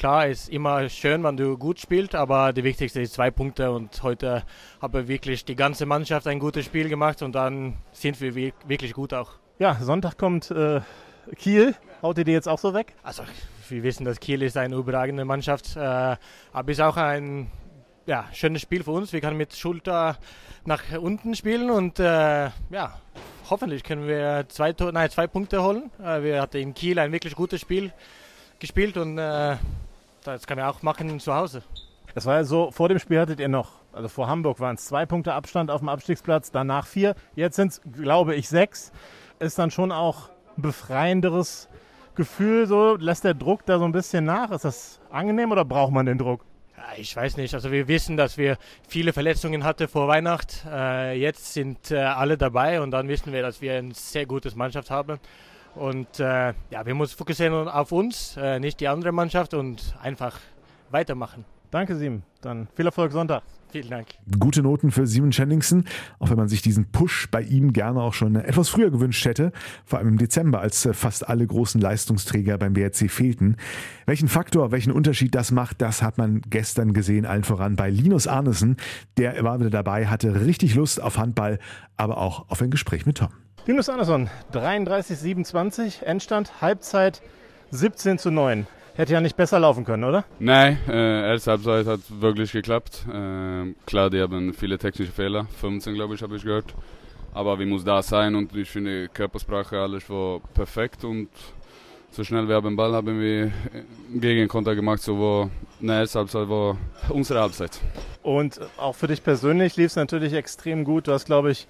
klar, 0.00 0.28
ist 0.28 0.48
immer 0.48 0.88
schön, 0.88 1.22
wenn 1.24 1.36
du 1.36 1.58
gut 1.58 1.78
spielst, 1.78 2.14
aber 2.14 2.54
die 2.54 2.64
wichtigste 2.64 3.02
ist 3.02 3.12
zwei 3.12 3.30
Punkte 3.30 3.70
und 3.70 4.02
heute 4.02 4.44
habe 4.80 5.08
wirklich 5.08 5.44
die 5.44 5.54
ganze 5.54 5.84
Mannschaft 5.84 6.26
ein 6.26 6.38
gutes 6.38 6.64
Spiel 6.64 6.88
gemacht 6.88 7.20
und 7.20 7.34
dann 7.34 7.76
sind 7.92 8.18
wir 8.22 8.34
wirklich 8.34 8.94
gut 8.94 9.12
auch. 9.12 9.32
Ja, 9.58 9.74
Sonntag 9.74 10.16
kommt 10.16 10.50
äh, 10.52 10.80
Kiel. 11.36 11.74
Haut 12.00 12.16
ihr 12.16 12.24
die 12.24 12.32
jetzt 12.32 12.48
auch 12.48 12.58
so 12.58 12.72
weg? 12.72 12.94
Also, 13.02 13.24
wir 13.68 13.82
wissen, 13.82 14.06
dass 14.06 14.18
Kiel 14.20 14.40
ist 14.40 14.56
eine 14.56 14.74
überragende 14.74 15.26
Mannschaft, 15.26 15.76
äh, 15.76 15.80
aber 15.80 16.72
ist 16.72 16.80
auch 16.80 16.96
ein 16.96 17.50
ja, 18.06 18.24
schönes 18.32 18.62
Spiel 18.62 18.82
für 18.82 18.92
uns. 18.92 19.12
Wir 19.12 19.20
können 19.20 19.36
mit 19.36 19.54
Schulter 19.54 20.16
nach 20.64 20.82
unten 20.98 21.34
spielen 21.34 21.70
und 21.70 21.98
äh, 21.98 22.04
ja, 22.70 22.98
hoffentlich 23.50 23.84
können 23.84 24.08
wir 24.08 24.46
zwei, 24.48 24.74
nein, 24.92 25.10
zwei 25.10 25.26
Punkte 25.26 25.62
holen. 25.62 25.90
Äh, 26.02 26.22
wir 26.22 26.40
hatten 26.40 26.56
in 26.56 26.72
Kiel 26.72 26.98
ein 26.98 27.12
wirklich 27.12 27.34
gutes 27.34 27.60
Spiel 27.60 27.92
gespielt 28.58 28.96
und 28.96 29.18
äh, 29.18 29.56
das 30.24 30.46
kann 30.46 30.58
man 30.58 30.66
auch 30.66 30.82
machen 30.82 31.18
zu 31.20 31.34
Hause. 31.34 31.62
Das 32.14 32.26
war 32.26 32.36
ja 32.36 32.44
so, 32.44 32.70
vor 32.70 32.88
dem 32.88 32.98
Spiel 32.98 33.20
hattet 33.20 33.40
ihr 33.40 33.48
noch, 33.48 33.70
also 33.92 34.08
vor 34.08 34.28
Hamburg 34.28 34.60
waren 34.60 34.74
es 34.74 34.84
zwei 34.84 35.06
Punkte 35.06 35.32
Abstand 35.32 35.70
auf 35.70 35.80
dem 35.80 35.88
Abstiegsplatz, 35.88 36.50
danach 36.50 36.86
vier. 36.86 37.14
Jetzt 37.36 37.56
sind 37.56 37.72
es, 37.72 37.80
glaube 37.92 38.34
ich, 38.34 38.48
sechs. 38.48 38.92
Ist 39.38 39.58
dann 39.58 39.70
schon 39.70 39.92
auch 39.92 40.28
ein 40.56 40.62
befreienderes 40.62 41.68
Gefühl, 42.14 42.66
so 42.66 42.96
lässt 42.96 43.24
der 43.24 43.34
Druck 43.34 43.64
da 43.64 43.78
so 43.78 43.84
ein 43.84 43.92
bisschen 43.92 44.24
nach? 44.24 44.50
Ist 44.50 44.64
das 44.64 45.00
angenehm 45.10 45.52
oder 45.52 45.64
braucht 45.64 45.92
man 45.92 46.06
den 46.06 46.18
Druck? 46.18 46.44
Ich 46.96 47.14
weiß 47.14 47.36
nicht. 47.36 47.54
Also 47.54 47.70
wir 47.70 47.88
wissen, 47.88 48.16
dass 48.16 48.36
wir 48.36 48.56
viele 48.88 49.12
Verletzungen 49.12 49.64
hatten 49.64 49.86
vor 49.86 50.08
Weihnacht. 50.08 50.64
Äh, 50.70 51.18
jetzt 51.18 51.52
sind 51.52 51.90
äh, 51.90 51.98
alle 51.98 52.36
dabei 52.36 52.80
und 52.80 52.90
dann 52.90 53.08
wissen 53.08 53.32
wir, 53.32 53.42
dass 53.42 53.60
wir 53.60 53.74
eine 53.74 53.94
sehr 53.94 54.26
gute 54.26 54.54
Mannschaft 54.56 54.90
haben. 54.90 55.18
Und 55.74 56.20
äh, 56.20 56.52
ja, 56.70 56.84
wir 56.84 56.94
müssen 56.94 57.16
fokussieren 57.16 57.68
auf 57.68 57.92
uns, 57.92 58.36
äh, 58.36 58.58
nicht 58.58 58.80
die 58.80 58.88
andere 58.88 59.12
Mannschaft 59.12 59.54
und 59.54 59.94
einfach 60.02 60.38
weitermachen. 60.90 61.44
Danke, 61.70 61.96
Simon. 61.96 62.22
Dann 62.40 62.68
viel 62.74 62.86
Erfolg 62.86 63.12
Sonntag. 63.12 63.42
Vielen 63.70 63.90
Dank. 63.90 64.08
Gute 64.40 64.62
Noten 64.62 64.90
für 64.90 65.06
Simon 65.06 65.30
Schenningsen, 65.30 65.84
auch 66.18 66.30
wenn 66.30 66.36
man 66.36 66.48
sich 66.48 66.60
diesen 66.60 66.90
Push 66.90 67.28
bei 67.30 67.42
ihm 67.42 67.72
gerne 67.72 68.00
auch 68.00 68.14
schon 68.14 68.34
etwas 68.34 68.68
früher 68.68 68.90
gewünscht 68.90 69.24
hätte, 69.24 69.52
vor 69.84 70.00
allem 70.00 70.08
im 70.08 70.18
Dezember, 70.18 70.60
als 70.60 70.84
äh, 70.86 70.92
fast 70.92 71.28
alle 71.28 71.46
großen 71.46 71.80
Leistungsträger 71.80 72.58
beim 72.58 72.72
BRC 72.72 73.08
fehlten. 73.08 73.56
Welchen 74.06 74.26
Faktor, 74.26 74.72
welchen 74.72 74.90
Unterschied 74.90 75.36
das 75.36 75.52
macht, 75.52 75.80
das 75.82 76.02
hat 76.02 76.18
man 76.18 76.40
gestern 76.50 76.92
gesehen, 76.92 77.26
allen 77.26 77.44
voran 77.44 77.76
bei 77.76 77.90
Linus 77.90 78.26
Arnesen. 78.26 78.76
Der 79.16 79.44
war 79.44 79.60
wieder 79.60 79.70
dabei, 79.70 80.08
hatte 80.08 80.44
richtig 80.44 80.74
Lust 80.74 81.00
auf 81.00 81.18
Handball, 81.18 81.60
aber 81.96 82.18
auch 82.18 82.48
auf 82.48 82.60
ein 82.60 82.70
Gespräch 82.70 83.06
mit 83.06 83.18
Tom. 83.18 83.30
Linus 83.66 83.90
Andersson, 83.90 84.30
33-27, 84.54 86.02
Endstand, 86.02 86.62
Halbzeit 86.62 87.20
17 87.70 88.18
zu 88.18 88.30
9. 88.30 88.66
Hätte 88.94 89.12
ja 89.12 89.20
nicht 89.20 89.36
besser 89.36 89.60
laufen 89.60 89.84
können, 89.84 90.04
oder? 90.04 90.24
Nein, 90.38 90.78
äh, 90.88 91.30
erste 91.30 91.52
Halbzeit 91.52 91.86
hat 91.86 92.00
wirklich 92.08 92.52
geklappt. 92.52 93.04
Äh, 93.06 93.74
klar, 93.86 94.08
die 94.10 94.20
haben 94.20 94.54
viele 94.54 94.78
technische 94.78 95.12
Fehler, 95.12 95.46
15 95.60 95.94
glaube 95.94 96.14
ich, 96.14 96.22
habe 96.22 96.36
ich 96.36 96.42
gehört. 96.42 96.74
Aber 97.32 97.58
wir 97.58 97.66
muss 97.66 97.84
da 97.84 98.02
sein 98.02 98.34
und 98.34 98.56
ich 98.56 98.70
finde 98.70 99.08
Körpersprache, 99.08 99.78
alles 99.78 100.08
war 100.08 100.40
perfekt 100.54 101.04
und 101.04 101.28
so 102.10 102.24
schnell 102.24 102.48
wir 102.48 102.56
haben 102.56 102.74
Ball 102.74 102.92
haben 102.92 103.20
wir 103.20 103.52
Gegenkonter 104.12 104.74
gemacht, 104.74 105.02
so 105.02 105.16
wo 105.16 105.50
eine 105.80 106.00
erste 106.00 106.18
Halbzeit 106.18 106.48
war 106.48 106.76
unsere 107.10 107.40
Halbzeit. 107.40 107.78
Und 108.22 108.58
auch 108.78 108.94
für 108.94 109.06
dich 109.06 109.22
persönlich 109.22 109.76
lief 109.76 109.88
es 109.88 109.96
natürlich 109.96 110.32
extrem 110.32 110.82
gut. 110.84 111.06
Du 111.06 111.12
hast, 111.12 111.26
glaube 111.26 111.52
ich, 111.52 111.68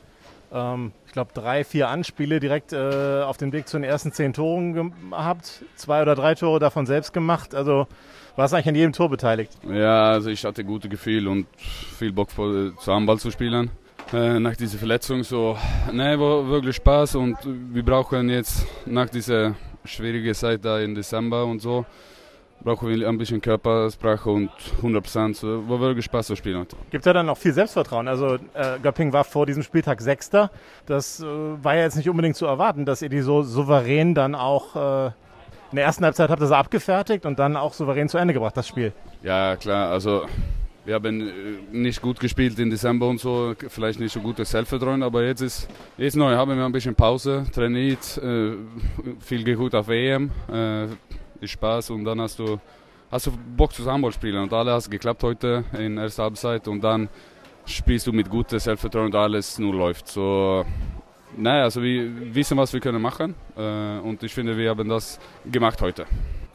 ähm, 0.52 0.92
ich 1.06 1.12
glaube, 1.12 1.32
drei, 1.34 1.64
vier 1.64 1.88
Anspiele 1.88 2.40
direkt 2.40 2.72
äh, 2.72 3.22
auf 3.22 3.36
dem 3.36 3.52
Weg 3.52 3.68
zu 3.68 3.76
den 3.76 3.84
ersten 3.84 4.12
zehn 4.12 4.32
Toren 4.32 4.92
gehabt. 5.10 5.64
Zwei 5.76 6.02
oder 6.02 6.14
drei 6.14 6.34
Tore 6.34 6.58
davon 6.58 6.86
selbst 6.86 7.12
gemacht. 7.12 7.54
Also 7.54 7.86
warst 8.36 8.54
eigentlich 8.54 8.68
an 8.68 8.74
jedem 8.74 8.92
Tor 8.92 9.08
beteiligt. 9.08 9.52
Ja, 9.68 10.10
also 10.10 10.30
ich 10.30 10.44
hatte 10.44 10.64
gute 10.64 10.88
Gefühl 10.88 11.28
und 11.28 11.46
viel 11.56 12.12
Bock 12.12 12.30
vor, 12.30 12.76
zu 12.78 12.92
Handball 12.92 13.18
zu 13.18 13.30
spielen. 13.30 13.70
Äh, 14.12 14.40
nach 14.40 14.56
dieser 14.56 14.78
Verletzung 14.78 15.22
so, 15.22 15.56
ne, 15.92 16.18
war 16.18 16.48
wirklich 16.48 16.76
Spaß 16.76 17.14
und 17.16 17.36
wir 17.44 17.84
brauchen 17.84 18.28
jetzt 18.28 18.66
nach 18.86 19.08
dieser 19.08 19.54
schwierigen 19.84 20.34
Zeit 20.34 20.64
da 20.64 20.80
im 20.80 20.94
Dezember 20.94 21.44
und 21.44 21.60
so, 21.60 21.86
brauchen 22.62 22.88
wir 22.88 23.08
ein 23.08 23.18
bisschen 23.18 23.40
Körpersprache 23.40 24.30
und 24.30 24.50
100 24.78 25.02
Prozent, 25.02 25.36
so, 25.36 25.62
wo 25.66 25.80
wirklich 25.80 26.04
Spaß 26.04 26.26
zu 26.28 26.36
spielen. 26.36 26.66
Gibt 26.90 27.06
ja 27.06 27.12
dann 27.12 27.28
auch 27.28 27.38
viel 27.38 27.52
Selbstvertrauen. 27.52 28.08
Also 28.08 28.34
äh, 28.54 28.78
Göpping 28.82 29.12
war 29.12 29.24
vor 29.24 29.46
diesem 29.46 29.62
Spieltag 29.62 30.00
Sechster. 30.00 30.50
Das 30.86 31.20
äh, 31.20 31.24
war 31.24 31.76
ja 31.76 31.82
jetzt 31.82 31.96
nicht 31.96 32.08
unbedingt 32.08 32.36
zu 32.36 32.46
erwarten, 32.46 32.84
dass 32.84 33.02
ihr 33.02 33.08
die 33.08 33.20
so 33.20 33.42
souverän 33.42 34.14
dann 34.14 34.34
auch 34.34 35.06
äh, 35.06 35.10
in 35.70 35.76
der 35.76 35.84
ersten 35.84 36.04
Halbzeit 36.04 36.30
habt 36.30 36.42
ihr 36.42 36.48
sie 36.48 36.56
abgefertigt 36.56 37.24
und 37.24 37.38
dann 37.38 37.56
auch 37.56 37.74
souverän 37.74 38.08
zu 38.08 38.18
Ende 38.18 38.34
gebracht, 38.34 38.56
das 38.56 38.66
Spiel. 38.66 38.92
Ja, 39.22 39.54
klar, 39.54 39.90
also 39.90 40.26
wir 40.84 40.94
haben 40.94 41.20
äh, 41.20 41.32
nicht 41.70 42.02
gut 42.02 42.18
gespielt 42.18 42.58
im 42.58 42.70
Dezember 42.70 43.06
und 43.08 43.20
so, 43.20 43.54
vielleicht 43.68 44.00
nicht 44.00 44.12
so 44.12 44.20
gutes 44.20 44.50
Selbstvertrauen, 44.50 45.02
aber 45.02 45.22
jetzt 45.24 45.42
ist 45.42 45.68
jetzt 45.96 46.16
neu, 46.16 46.34
haben 46.34 46.56
wir 46.56 46.64
ein 46.64 46.72
bisschen 46.72 46.94
Pause, 46.94 47.44
trainiert, 47.52 48.18
äh, 48.18 48.52
viel 49.20 49.44
geguckt 49.44 49.74
auf 49.74 49.88
EM, 49.88 50.30
äh, 50.52 50.86
ist 51.40 51.50
Spaß 51.50 51.90
und 51.90 52.04
dann 52.04 52.20
hast 52.20 52.38
du 52.38 52.58
hast 53.10 53.26
du 53.26 53.32
Bock 53.56 53.72
zu 53.72 53.84
Handball 53.90 54.12
spielen 54.12 54.42
und 54.42 54.52
alles 54.52 54.84
hat 54.84 54.90
geklappt 54.90 55.22
heute 55.22 55.64
in 55.78 55.96
der 55.96 56.04
ersten 56.04 56.22
Halbzeit 56.22 56.68
und 56.68 56.82
dann 56.82 57.08
spielst 57.66 58.06
du 58.06 58.12
mit 58.12 58.30
gutem 58.30 58.58
Selbstvertrauen 58.58 59.06
und 59.06 59.14
alles 59.14 59.58
nur 59.58 59.74
läuft. 59.74 60.08
So, 60.08 60.64
naja, 61.36 61.64
also 61.64 61.82
wir 61.82 62.34
wissen, 62.34 62.56
was 62.56 62.72
wir 62.72 62.80
können 62.80 63.02
machen 63.02 63.34
äh, 63.56 63.98
und 63.98 64.22
ich 64.22 64.32
finde, 64.32 64.56
wir 64.56 64.70
haben 64.70 64.88
das 64.88 65.18
gemacht 65.50 65.80
heute. 65.82 66.06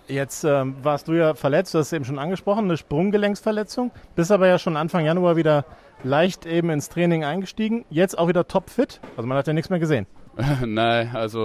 Jetzt 0.07 0.43
ähm, 0.43 0.75
warst 0.83 1.07
du 1.07 1.13
ja 1.13 1.33
verletzt, 1.33 1.73
du 1.73 1.79
hast 1.79 1.87
es 1.87 1.93
eben 1.93 2.05
schon 2.05 2.19
angesprochen, 2.19 2.65
eine 2.65 2.77
Sprunggelenksverletzung, 2.77 3.91
bist 4.15 4.31
aber 4.31 4.47
ja 4.47 4.59
schon 4.59 4.77
Anfang 4.77 5.03
Januar 5.03 5.35
wieder 5.35 5.65
leicht 6.03 6.45
eben 6.45 6.69
ins 6.69 6.89
Training 6.89 7.23
eingestiegen, 7.23 7.85
jetzt 7.89 8.17
auch 8.17 8.27
wieder 8.27 8.47
topfit, 8.47 9.01
also 9.17 9.27
man 9.27 9.37
hat 9.37 9.47
ja 9.47 9.53
nichts 9.53 9.71
mehr 9.71 9.79
gesehen. 9.79 10.05
Nein, 10.65 11.09
also 11.13 11.39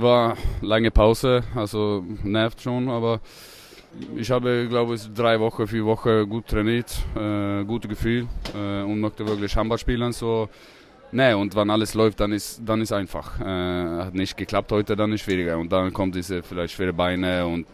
war 0.00 0.36
lange 0.60 0.90
Pause, 0.90 1.42
also 1.54 2.04
nervt 2.22 2.60
schon, 2.60 2.88
aber 2.90 3.20
ich 4.14 4.30
habe, 4.30 4.66
glaube 4.68 4.94
ich, 4.94 5.12
drei 5.14 5.40
Wochen, 5.40 5.66
vier 5.66 5.84
Wochen 5.86 6.28
gut 6.28 6.46
trainiert, 6.46 6.94
äh, 7.16 7.64
gutes 7.64 7.88
Gefühl 7.88 8.26
äh, 8.54 8.82
und 8.82 9.00
möchte 9.00 9.26
wirklich 9.26 9.56
Handball 9.56 9.78
spielen. 9.78 10.12
So. 10.12 10.50
Nee, 11.12 11.32
und 11.32 11.54
wenn 11.54 11.70
alles 11.70 11.94
läuft, 11.94 12.20
dann 12.20 12.32
ist 12.32 12.60
dann 12.64 12.82
ist 12.82 12.92
einfach. 12.92 13.40
Äh, 13.40 13.44
hat 14.04 14.14
nicht 14.14 14.36
geklappt 14.36 14.70
heute, 14.72 14.96
dann 14.96 15.12
ist 15.12 15.22
schwieriger. 15.22 15.56
Und 15.56 15.72
dann 15.72 15.92
kommt 15.92 16.14
diese 16.14 16.42
vielleicht 16.42 16.74
schwere 16.74 16.92
Beine 16.92 17.46
und 17.46 17.66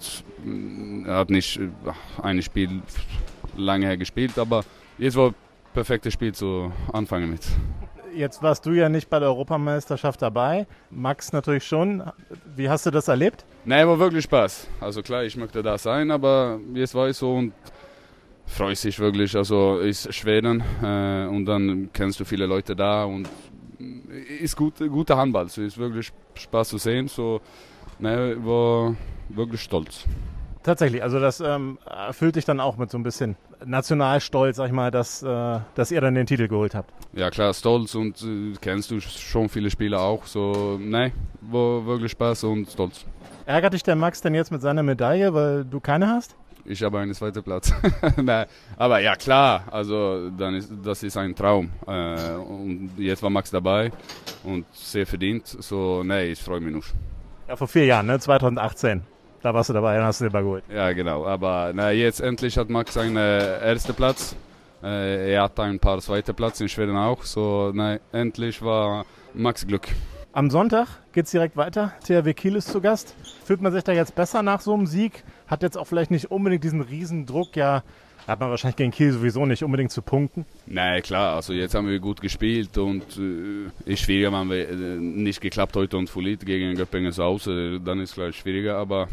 äh, 0.47 1.11
hat 1.11 1.31
nicht 1.31 1.59
äh, 1.59 1.71
ein 2.23 2.40
Spiel 2.42 2.83
lange 3.57 3.87
her 3.87 3.97
gespielt, 3.97 4.38
aber 4.38 4.64
jetzt 4.99 5.16
war 5.16 5.35
perfektes 5.75 6.12
Spiel 6.12 6.33
zu 6.33 6.71
anfangen 6.92 7.31
mit. 7.31 7.42
Jetzt 8.14 8.42
warst 8.42 8.66
du 8.66 8.73
ja 8.73 8.88
nicht 8.88 9.09
bei 9.09 9.19
der 9.19 9.28
Europameisterschaft 9.28 10.21
dabei, 10.21 10.66
Max 10.90 11.33
natürlich 11.33 11.64
schon. 11.64 12.02
Wie 12.54 12.69
hast 12.69 12.85
du 12.85 12.90
das 12.90 13.09
erlebt? 13.09 13.45
Nee, 13.64 13.87
war 13.87 13.99
wirklich 13.99 14.25
Spaß. 14.25 14.69
Also 14.81 15.02
klar, 15.02 15.25
ich 15.25 15.37
möchte 15.37 15.62
da 15.62 15.78
sein, 15.78 16.11
aber 16.11 16.61
jetzt 16.75 16.95
war 16.95 17.09
ich 17.09 17.16
so 17.16 17.35
und 17.35 17.52
freue 18.47 18.76
sich 18.76 18.99
wirklich. 18.99 19.37
Also 19.37 19.78
ist 19.78 20.12
Schweden 20.12 20.62
äh, 20.83 21.26
und 21.26 21.47
dann 21.47 21.90
kennst 21.92 22.21
du 22.21 22.25
viele 22.25 22.47
Leute 22.47 22.76
da 22.76 23.04
und 23.04 23.28
ist 24.40 24.57
gut, 24.57 24.75
guter 24.78 25.16
Handball. 25.16 25.49
So 25.49 25.62
ist 25.62 25.78
wirklich 25.78 26.12
Spaß 26.35 26.69
zu 26.69 26.78
sehen. 26.78 27.09
So, 27.09 27.40
ne, 27.99 28.37
war 28.40 28.95
wirklich 29.28 29.62
stolz. 29.62 30.04
Tatsächlich, 30.62 31.02
also 31.02 31.19
das 31.19 31.40
ähm, 31.40 31.78
erfüllt 31.87 32.37
dich 32.37 32.45
dann 32.45 32.61
auch 32.61 32.76
mit 32.76 32.90
so 32.90 32.97
ein 32.97 33.02
bisschen 33.02 33.37
Nationalstolz, 33.64 34.57
sag 34.57 34.66
ich 34.66 34.73
mal, 34.73 34.90
dass, 34.90 35.23
äh, 35.23 35.59
dass 35.75 35.90
ihr 35.90 36.00
dann 36.00 36.14
den 36.14 36.26
Titel 36.26 36.49
geholt 36.49 36.75
habt. 36.75 36.92
Ja 37.12 37.31
klar, 37.31 37.52
stolz 37.54 37.95
und 37.95 38.23
äh, 38.23 38.54
kennst 38.61 38.90
du 38.90 39.00
schon 39.00 39.49
viele 39.49 39.71
Spieler 39.71 40.00
auch. 40.00 40.26
So, 40.26 40.78
ne, 40.81 41.12
war 41.40 41.85
wirklich 41.87 42.12
Spaß 42.12 42.45
und 42.45 42.71
stolz. 42.71 43.04
Ärgert 43.47 43.75
dich 43.75 43.83
der 43.83 43.97
Max 43.97 44.21
denn 44.21 44.35
jetzt 44.35 44.52
mit 44.52 44.62
seiner 44.62 44.83
Medaille, 44.83 45.35
weil 45.35 45.64
du 45.64 45.81
keine 45.81 46.09
hast? 46.09 46.37
Ich 46.64 46.83
habe 46.83 47.00
einen 47.00 47.12
zweiten 47.12 47.42
Platz. 47.42 47.73
Nein, 48.16 48.47
aber 48.76 49.00
ja 49.00 49.16
klar, 49.16 49.64
also 49.71 50.31
dann 50.31 50.54
ist, 50.54 50.71
das 50.85 51.02
ist 51.02 51.16
ein 51.16 51.35
Traum. 51.35 51.71
Äh, 51.87 52.35
und 52.35 52.92
jetzt 52.99 53.23
war 53.23 53.31
Max 53.31 53.50
dabei 53.50 53.90
und 54.45 54.64
sehr 54.73 55.07
verdient. 55.07 55.47
So, 55.47 56.04
nee, 56.04 56.33
ich 56.33 56.40
freue 56.40 56.61
mich 56.61 56.73
nur. 56.73 56.83
Ja, 57.49 57.57
vor 57.57 57.66
vier 57.66 57.87
Jahren, 57.87 58.07
ne? 58.07 58.19
2018. 58.19 59.02
Da 59.42 59.52
warst 59.52 59.70
du 59.70 59.72
dabei 59.72 59.99
und 59.99 60.04
hast 60.04 60.20
Ball 60.30 60.42
geholt. 60.42 60.64
Ja, 60.72 60.92
genau. 60.92 61.26
Aber 61.26 61.72
na, 61.75 61.90
jetzt 61.90 62.20
endlich 62.20 62.56
hat 62.56 62.70
Max 62.70 62.94
seinen 62.94 63.16
ersten 63.16 63.94
Platz. 63.94 64.37
Äh, 64.82 65.32
er 65.32 65.42
hat 65.42 65.58
ein 65.58 65.78
paar 65.78 66.00
zweite 66.00 66.32
Platz 66.32 66.61
in 66.61 66.68
Schweden 66.68 66.96
auch. 66.96 67.22
So, 67.25 67.72
na, 67.75 67.99
endlich 68.12 68.62
war 68.62 69.04
Max 69.34 69.66
Glück. 69.66 69.88
Am 70.32 70.49
Sonntag 70.49 70.88
geht 71.12 71.26
es 71.26 71.30
direkt 71.32 71.56
weiter. 71.56 71.92
THW 72.04 72.32
Kiel 72.34 72.56
ist 72.56 72.68
zu 72.68 72.80
Gast. 72.80 73.14
Fühlt 73.44 73.61
man 73.61 73.72
sich 73.72 73.84
da 73.84 73.92
jetzt 73.92 74.14
besser 74.14 74.42
nach 74.42 74.61
so 74.61 74.75
einem 74.75 74.87
Sieg? 74.87 75.25
Hat 75.46 75.62
jetzt 75.62 75.76
auch 75.76 75.87
vielleicht 75.87 76.11
nicht 76.11 76.30
unbedingt 76.30 76.64
diesen 76.64 76.80
Riesendruck, 76.80 77.54
ja, 77.56 77.82
hat 78.26 78.40
man 78.40 78.50
wahrscheinlich 78.50 78.76
gegen 78.76 78.92
Kiel 78.92 79.12
sowieso 79.12 79.44
nicht 79.46 79.62
unbedingt 79.62 79.90
zu 79.90 80.00
punkten. 80.00 80.46
Nein, 80.66 81.02
klar, 81.02 81.37
also 81.37 81.52
jetzt 81.52 81.75
haben 81.75 81.88
wir 81.88 81.99
gut 81.99 82.20
gespielt 82.20 82.78
und 82.78 83.02
äh, 83.18 83.92
ist 83.92 84.00
schwieriger, 84.00 84.32
wenn 84.32 84.49
wir 84.49 84.68
äh, 84.68 84.75
nicht 84.96 85.40
geklappt 85.40 85.76
heute 85.76 85.96
und 85.96 86.08
verliert 86.08 86.46
gegen 86.46 86.76
Göppingen 86.76 87.12
zu 87.12 87.25
Hause, 87.25 87.80
dann 87.80 88.00
ist 88.00 88.11
es 88.11 88.14
gleich 88.14 88.37
schwieriger, 88.37 88.78
aber 88.78 89.08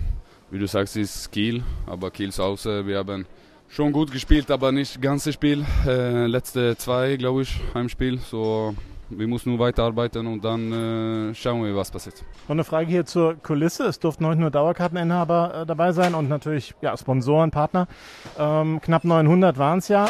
wie 0.52 0.60
du 0.60 0.68
sagst, 0.68 0.98
ist 0.98 1.32
Kiel, 1.32 1.64
aber 1.86 2.12
Kiel 2.12 2.32
zu 2.32 2.44
Hause, 2.44 2.86
wir 2.86 2.98
haben 2.98 3.26
schon 3.70 3.92
gut 3.92 4.12
gespielt, 4.12 4.50
aber 4.52 4.72
nicht 4.72 4.96
das 4.96 5.02
ganze 5.02 5.32
Spiel, 5.32 5.66
äh, 5.86 6.26
letzte 6.26 6.76
zwei, 6.78 7.18
glaube 7.18 7.44
ich, 7.44 7.60
Heimspiel, 7.74 8.18
so 8.20 8.76
wir 9.10 9.28
müssen 9.28 9.50
nur 9.50 9.60
weiterarbeiten 9.60 10.28
und 10.28 10.44
dann 10.44 11.32
äh, 11.32 11.36
schauen 11.36 11.64
wir, 11.64 11.76
was 11.76 11.90
passiert. 11.92 12.24
Noch 12.48 12.56
eine 12.56 12.64
Frage 12.64 12.90
hier 12.90 13.06
zur 13.06 13.36
Kulisse. 13.36 13.86
Es 13.86 14.00
durften 14.00 14.26
heute 14.26 14.40
nur 14.40 14.52
Dauerkarteninhaber 14.52 15.62
äh, 15.62 15.66
dabei 15.66 15.92
sein 15.92 16.14
und 16.14 16.30
natürlich 16.30 16.76
ja, 16.82 16.96
Sponsoren, 16.96 17.52
Partner. 17.52 17.88
Ähm, 18.38 18.80
knapp 18.82 19.04
900 19.04 19.58
waren 19.58 19.80
es 19.80 19.88
ja. 19.88 20.10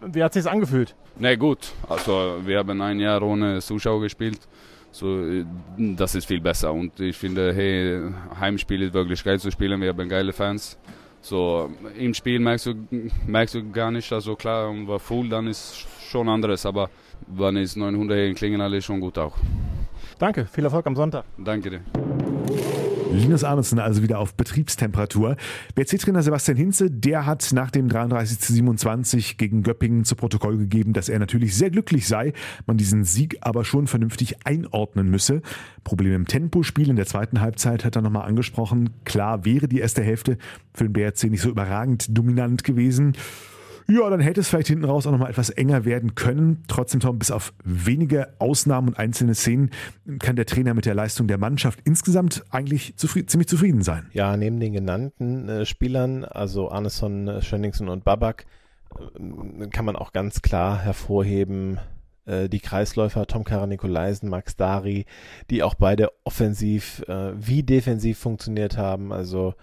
Wie 0.00 0.22
hat 0.22 0.34
es 0.34 0.42
sich 0.42 0.50
angefühlt? 0.50 0.94
Na 1.18 1.28
nee, 1.28 1.36
gut, 1.36 1.72
also 1.88 2.36
wir 2.44 2.58
haben 2.58 2.80
ein 2.80 2.98
Jahr 2.98 3.22
ohne 3.22 3.60
Zuschauer 3.60 4.00
gespielt. 4.00 4.40
So, 4.92 5.24
äh, 5.24 5.44
das 5.76 6.14
ist 6.14 6.26
viel 6.26 6.40
besser 6.40 6.72
und 6.72 6.98
ich 7.00 7.16
finde, 7.16 7.54
hey, 7.54 8.00
Heimspiel 8.38 8.82
ist 8.82 8.94
wirklich 8.94 9.22
geil 9.22 9.38
zu 9.38 9.50
spielen. 9.50 9.80
Wir 9.80 9.90
haben 9.90 10.08
geile 10.08 10.32
Fans. 10.32 10.78
So, 11.22 11.70
im 11.98 12.14
Spiel 12.14 12.40
merkst 12.40 12.66
du, 12.66 12.74
merkst 13.26 13.54
du 13.54 13.70
gar 13.70 13.90
nicht, 13.90 14.10
also 14.12 14.36
klar, 14.36 14.72
war 14.86 14.98
full, 14.98 15.28
dann 15.28 15.46
ist 15.48 15.86
schon 16.10 16.28
anderes, 16.28 16.64
aber 16.64 16.88
wann 17.26 17.56
ist 17.56 17.76
900 17.76 18.16
hier 18.16 18.26
in 18.26 18.34
Klingenhalle 18.34 18.80
schon 18.80 19.00
gut 19.00 19.18
auch. 19.18 19.36
Danke, 20.18 20.46
viel 20.46 20.64
Erfolg 20.64 20.86
am 20.86 20.96
Sonntag. 20.96 21.24
Danke 21.38 21.70
dir. 21.70 22.29
Linus 23.12 23.44
Arnesen 23.44 23.78
also 23.78 24.02
wieder 24.02 24.18
auf 24.18 24.34
Betriebstemperatur. 24.34 25.36
BRC-Trainer 25.74 26.22
Sebastian 26.22 26.56
Hinze, 26.56 26.90
der 26.90 27.26
hat 27.26 27.50
nach 27.52 27.70
dem 27.70 27.88
33 27.88 28.38
zu 28.38 28.52
27 28.52 29.36
gegen 29.36 29.62
Göppingen 29.62 30.04
zu 30.04 30.14
Protokoll 30.14 30.58
gegeben, 30.58 30.92
dass 30.92 31.08
er 31.08 31.18
natürlich 31.18 31.56
sehr 31.56 31.70
glücklich 31.70 32.06
sei, 32.06 32.32
man 32.66 32.76
diesen 32.76 33.04
Sieg 33.04 33.38
aber 33.40 33.64
schon 33.64 33.86
vernünftig 33.86 34.46
einordnen 34.46 35.10
müsse. 35.10 35.42
Problem 35.82 36.14
im 36.14 36.26
Tempospiel 36.26 36.88
in 36.88 36.96
der 36.96 37.06
zweiten 37.06 37.40
Halbzeit 37.40 37.84
hat 37.84 37.96
er 37.96 38.02
nochmal 38.02 38.28
angesprochen. 38.28 38.90
Klar 39.04 39.44
wäre 39.44 39.66
die 39.66 39.80
erste 39.80 40.02
Hälfte 40.02 40.38
für 40.72 40.84
den 40.84 40.92
BRC 40.92 41.24
nicht 41.24 41.42
so 41.42 41.50
überragend 41.50 42.16
dominant 42.16 42.64
gewesen. 42.64 43.14
Ja, 43.88 44.08
dann 44.08 44.20
hätte 44.20 44.40
es 44.40 44.48
vielleicht 44.48 44.68
hinten 44.68 44.84
raus 44.84 45.06
auch 45.06 45.12
nochmal 45.12 45.30
etwas 45.30 45.50
enger 45.50 45.84
werden 45.84 46.14
können. 46.14 46.62
Trotzdem, 46.68 47.00
Tom, 47.00 47.18
bis 47.18 47.30
auf 47.30 47.52
wenige 47.64 48.34
Ausnahmen 48.38 48.88
und 48.88 48.98
einzelne 48.98 49.34
Szenen 49.34 49.70
kann 50.18 50.36
der 50.36 50.46
Trainer 50.46 50.74
mit 50.74 50.86
der 50.86 50.94
Leistung 50.94 51.26
der 51.26 51.38
Mannschaft 51.38 51.80
insgesamt 51.84 52.44
eigentlich 52.50 52.96
zufrieden, 52.96 53.28
ziemlich 53.28 53.48
zufrieden 53.48 53.82
sein. 53.82 54.08
Ja, 54.12 54.36
neben 54.36 54.60
den 54.60 54.72
genannten 54.72 55.48
äh, 55.48 55.66
Spielern, 55.66 56.24
also 56.24 56.70
Arneson, 56.70 57.28
äh, 57.28 57.42
Schönningsen 57.42 57.88
und 57.88 58.04
Babak, 58.04 58.46
äh, 58.94 59.66
kann 59.68 59.84
man 59.84 59.96
auch 59.96 60.12
ganz 60.12 60.42
klar 60.42 60.78
hervorheben, 60.78 61.78
äh, 62.26 62.48
die 62.48 62.60
Kreisläufer 62.60 63.26
Tom 63.26 63.44
Kara-Nikolaisen, 63.44 64.28
Max 64.28 64.56
Dari, 64.56 65.06
die 65.50 65.62
auch 65.62 65.74
beide 65.74 66.10
offensiv 66.24 67.02
äh, 67.08 67.32
wie 67.34 67.62
defensiv 67.62 68.18
funktioniert 68.18 68.76
haben. 68.76 69.12
Also 69.12 69.54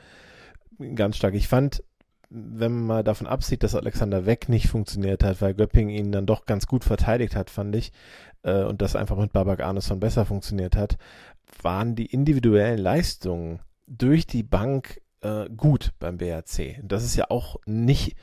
ganz 0.95 1.17
stark. 1.17 1.33
Ich 1.33 1.47
fand 1.47 1.83
wenn 2.29 2.73
man 2.73 2.85
mal 2.85 3.03
davon 3.03 3.27
absieht, 3.27 3.63
dass 3.63 3.75
Alexander 3.75 4.25
Weck 4.25 4.49
nicht 4.49 4.67
funktioniert 4.67 5.23
hat, 5.23 5.41
weil 5.41 5.53
Göpping 5.53 5.89
ihn 5.89 6.11
dann 6.11 6.25
doch 6.25 6.45
ganz 6.45 6.67
gut 6.67 6.83
verteidigt 6.83 7.35
hat, 7.35 7.49
fand 7.49 7.75
ich, 7.75 7.91
äh, 8.43 8.63
und 8.63 8.81
das 8.81 8.95
einfach 8.95 9.17
mit 9.17 9.33
Babak 9.33 9.61
Arneson 9.61 9.99
besser 9.99 10.25
funktioniert 10.25 10.75
hat, 10.75 10.97
waren 11.61 11.95
die 11.95 12.07
individuellen 12.07 12.79
Leistungen 12.79 13.59
durch 13.87 14.27
die 14.27 14.43
Bank 14.43 15.01
äh, 15.21 15.49
gut 15.55 15.93
beim 15.99 16.17
BRC. 16.17 16.79
Das 16.83 17.03
ist 17.03 17.15
ja 17.15 17.25
auch 17.29 17.57
nicht 17.65 18.15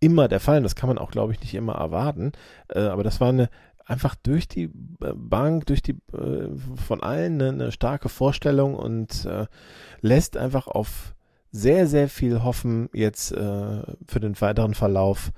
immer 0.00 0.28
der 0.28 0.40
Fall, 0.40 0.62
das 0.62 0.74
kann 0.74 0.88
man 0.88 0.98
auch, 0.98 1.10
glaube 1.10 1.32
ich, 1.32 1.40
nicht 1.40 1.54
immer 1.54 1.74
erwarten, 1.74 2.32
äh, 2.68 2.80
aber 2.80 3.04
das 3.04 3.20
war 3.20 3.28
eine 3.28 3.50
einfach 3.84 4.14
durch 4.14 4.46
die 4.46 4.64
äh, 4.64 5.12
Bank, 5.14 5.66
durch 5.66 5.82
die 5.82 5.96
äh, 6.12 6.48
von 6.76 7.02
allen 7.02 7.42
eine, 7.42 7.48
eine 7.50 7.72
starke 7.72 8.08
Vorstellung 8.08 8.74
und 8.74 9.24
äh, 9.26 9.46
lässt 10.00 10.36
einfach 10.36 10.68
auf 10.68 11.14
sehr, 11.52 11.86
sehr 11.86 12.08
viel 12.08 12.42
hoffen 12.42 12.88
jetzt 12.92 13.32
äh, 13.32 13.82
für 14.06 14.20
den 14.20 14.40
weiteren 14.40 14.74
Verlauf 14.74 15.32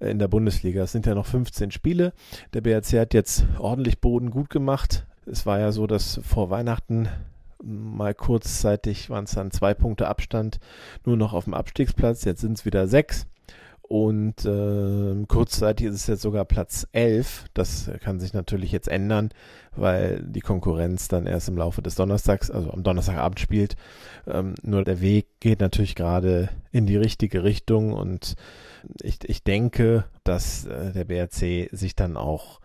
äh, 0.00 0.10
in 0.10 0.18
der 0.18 0.28
Bundesliga. 0.28 0.82
Es 0.82 0.92
sind 0.92 1.06
ja 1.06 1.14
noch 1.14 1.26
15 1.26 1.70
Spiele. 1.70 2.12
Der 2.54 2.60
BRC 2.60 2.98
hat 3.00 3.14
jetzt 3.14 3.46
ordentlich 3.58 4.00
Boden 4.00 4.30
gut 4.30 4.50
gemacht. 4.50 5.06
Es 5.26 5.44
war 5.46 5.58
ja 5.58 5.72
so, 5.72 5.86
dass 5.86 6.20
vor 6.24 6.50
Weihnachten 6.50 7.08
Mal 7.60 8.14
kurzzeitig 8.14 9.10
waren 9.10 9.24
es 9.24 9.32
dann 9.32 9.50
zwei 9.50 9.74
Punkte 9.74 10.06
Abstand 10.06 10.60
nur 11.04 11.16
noch 11.16 11.32
auf 11.32 11.44
dem 11.44 11.54
Abstiegsplatz. 11.54 12.24
Jetzt 12.24 12.40
sind 12.40 12.56
es 12.56 12.64
wieder 12.64 12.86
sechs. 12.86 13.26
Und 13.88 14.44
äh, 14.44 15.24
kurzzeitig 15.28 15.86
ist 15.86 15.94
es 15.94 16.06
jetzt 16.06 16.20
sogar 16.20 16.44
Platz 16.44 16.86
11. 16.92 17.46
Das 17.54 17.90
kann 18.00 18.20
sich 18.20 18.34
natürlich 18.34 18.70
jetzt 18.70 18.86
ändern, 18.86 19.30
weil 19.74 20.22
die 20.22 20.42
Konkurrenz 20.42 21.08
dann 21.08 21.26
erst 21.26 21.48
im 21.48 21.56
Laufe 21.56 21.80
des 21.80 21.94
Donnerstags, 21.94 22.50
also 22.50 22.70
am 22.70 22.82
Donnerstagabend 22.82 23.40
spielt. 23.40 23.76
Ähm, 24.26 24.54
nur 24.62 24.84
der 24.84 25.00
Weg 25.00 25.40
geht 25.40 25.60
natürlich 25.60 25.94
gerade 25.94 26.50
in 26.70 26.84
die 26.84 26.98
richtige 26.98 27.44
Richtung 27.44 27.94
und 27.94 28.34
ich, 29.02 29.20
ich 29.24 29.42
denke, 29.42 30.04
dass 30.22 30.66
äh, 30.66 30.92
der 30.92 31.04
BRC 31.04 31.70
sich 31.72 31.96
dann 31.96 32.18
auch 32.18 32.60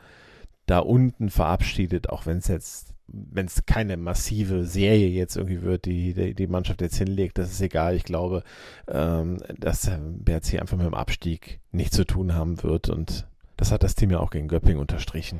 da 0.65 0.79
unten 0.79 1.29
verabschiedet, 1.29 2.09
auch 2.09 2.25
wenn 2.25 2.39
es 2.39 2.49
jetzt 2.49 2.92
wenn 3.07 3.45
es 3.45 3.65
keine 3.65 3.97
massive 3.97 4.65
Serie 4.65 5.07
jetzt 5.07 5.35
irgendwie 5.35 5.61
wird, 5.61 5.85
die, 5.85 6.13
die 6.13 6.33
die 6.33 6.47
Mannschaft 6.47 6.81
jetzt 6.81 6.97
hinlegt, 6.97 7.37
das 7.37 7.51
ist 7.51 7.61
egal. 7.61 7.95
Ich 7.95 8.03
glaube, 8.05 8.43
ähm, 8.87 9.39
dass 9.57 9.81
der 9.81 9.99
BRC 9.99 10.59
einfach 10.59 10.77
mit 10.77 10.85
dem 10.85 10.93
Abstieg 10.93 11.59
nichts 11.71 11.95
zu 11.95 12.05
tun 12.05 12.33
haben 12.33 12.63
wird 12.63 12.89
und 12.89 13.27
das 13.57 13.71
hat 13.71 13.83
das 13.83 13.95
Team 13.95 14.09
ja 14.09 14.19
auch 14.19 14.31
gegen 14.31 14.47
Göpping 14.47 14.77
unterstrichen. 14.77 15.39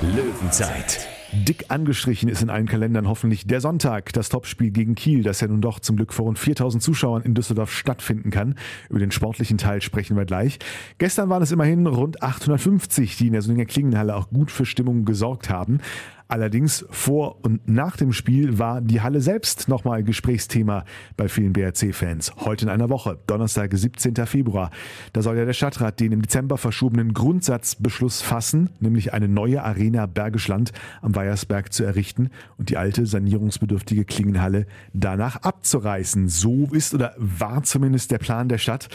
Löwenzeit. 0.00 1.06
Dick 1.32 1.66
angestrichen 1.68 2.28
ist 2.28 2.42
in 2.42 2.50
allen 2.50 2.66
Kalendern 2.66 3.06
hoffentlich 3.06 3.46
der 3.46 3.60
Sonntag, 3.60 4.12
das 4.14 4.30
Topspiel 4.30 4.70
gegen 4.70 4.94
Kiel, 4.94 5.22
das 5.22 5.40
ja 5.40 5.46
nun 5.46 5.60
doch 5.60 5.78
zum 5.78 5.96
Glück 5.96 6.12
vor 6.12 6.24
rund 6.24 6.38
4000 6.38 6.82
Zuschauern 6.82 7.22
in 7.22 7.34
Düsseldorf 7.34 7.72
stattfinden 7.72 8.30
kann. 8.30 8.56
Über 8.88 8.98
den 8.98 9.10
sportlichen 9.10 9.58
Teil 9.58 9.82
sprechen 9.82 10.16
wir 10.16 10.24
gleich. 10.24 10.58
Gestern 10.98 11.28
waren 11.28 11.42
es 11.42 11.52
immerhin 11.52 11.86
rund 11.86 12.22
850, 12.22 13.16
die 13.16 13.28
in 13.28 13.34
der 13.34 13.42
Solinger 13.42 13.66
Klingenhalle 13.66 14.16
auch 14.16 14.30
gut 14.30 14.50
für 14.50 14.64
Stimmung 14.64 15.04
gesorgt 15.04 15.50
haben. 15.50 15.80
Allerdings 16.30 16.86
vor 16.90 17.38
und 17.42 17.68
nach 17.68 17.96
dem 17.96 18.12
Spiel 18.12 18.60
war 18.60 18.80
die 18.80 19.00
Halle 19.00 19.20
selbst 19.20 19.68
nochmal 19.68 20.04
Gesprächsthema 20.04 20.84
bei 21.16 21.28
vielen 21.28 21.52
BRC-Fans. 21.52 22.34
Heute 22.36 22.66
in 22.66 22.68
einer 22.68 22.88
Woche, 22.88 23.18
Donnerstag, 23.26 23.72
17. 23.74 24.14
Februar. 24.26 24.70
Da 25.12 25.22
soll 25.22 25.36
ja 25.36 25.44
der 25.44 25.54
Stadtrat 25.54 25.98
den 25.98 26.12
im 26.12 26.22
Dezember 26.22 26.56
verschobenen 26.56 27.14
Grundsatzbeschluss 27.14 28.22
fassen, 28.22 28.70
nämlich 28.78 29.12
eine 29.12 29.26
neue 29.26 29.64
Arena 29.64 30.06
Bergisch 30.06 30.46
Land 30.46 30.70
am 31.02 31.16
Weiersberg 31.16 31.72
zu 31.72 31.82
errichten 31.82 32.30
und 32.58 32.70
die 32.70 32.76
alte 32.76 33.06
sanierungsbedürftige 33.06 34.04
Klingenhalle 34.04 34.66
danach 34.92 35.42
abzureißen. 35.42 36.28
So 36.28 36.68
ist 36.70 36.94
oder 36.94 37.12
war 37.18 37.64
zumindest 37.64 38.12
der 38.12 38.18
Plan 38.18 38.48
der 38.48 38.58
Stadt. 38.58 38.88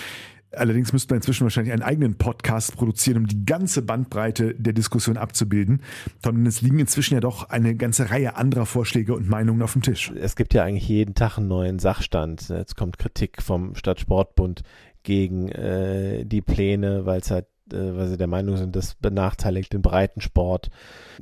Allerdings 0.58 0.94
müsste 0.94 1.14
man 1.14 1.18
inzwischen 1.18 1.44
wahrscheinlich 1.44 1.74
einen 1.74 1.84
eigenen 1.84 2.16
Podcast 2.16 2.76
produzieren, 2.76 3.18
um 3.18 3.28
die 3.28 3.46
ganze 3.46 3.82
Bandbreite 3.82 4.56
der 4.56 4.74
Diskussion 4.74 5.18
abzubilden. 5.18 5.82
Denn 6.24 6.46
es 6.46 6.62
liegen 6.62 6.80
inzwischen 6.80 7.16
ja 7.16 7.20
doch 7.20 7.50
eine 7.50 7.76
ganze 7.76 8.10
Reihe 8.10 8.36
anderer 8.36 8.66
Vorschläge 8.66 9.14
und 9.14 9.30
Meinungen 9.30 9.62
auf 9.62 9.74
dem 9.74 9.82
Tisch. 9.82 10.12
Es 10.12 10.36
gibt 10.36 10.54
ja 10.54 10.64
eigentlich 10.64 10.88
jeden 10.88 11.16
Tag 11.16 11.38
einen 11.38 11.48
neuen 11.48 11.80
Sachstand. 11.80 12.50
Jetzt 12.50 12.76
kommt 12.76 13.00
Kritik 13.00 13.42
vom 13.42 13.76
Stadtsportbund 13.76 14.64
gegen 15.04 15.50
äh, 15.50 16.26
die 16.26 16.42
Pläne, 16.42 17.06
weil 17.06 17.20
es 17.22 17.32
halt 17.32 17.46
weil 17.72 18.08
sie 18.08 18.18
der 18.18 18.28
Meinung 18.28 18.58
sind, 18.58 18.76
das 18.76 18.96
benachteiligt 18.96 19.74
den 19.74 19.82
Breitensport. 19.82 20.70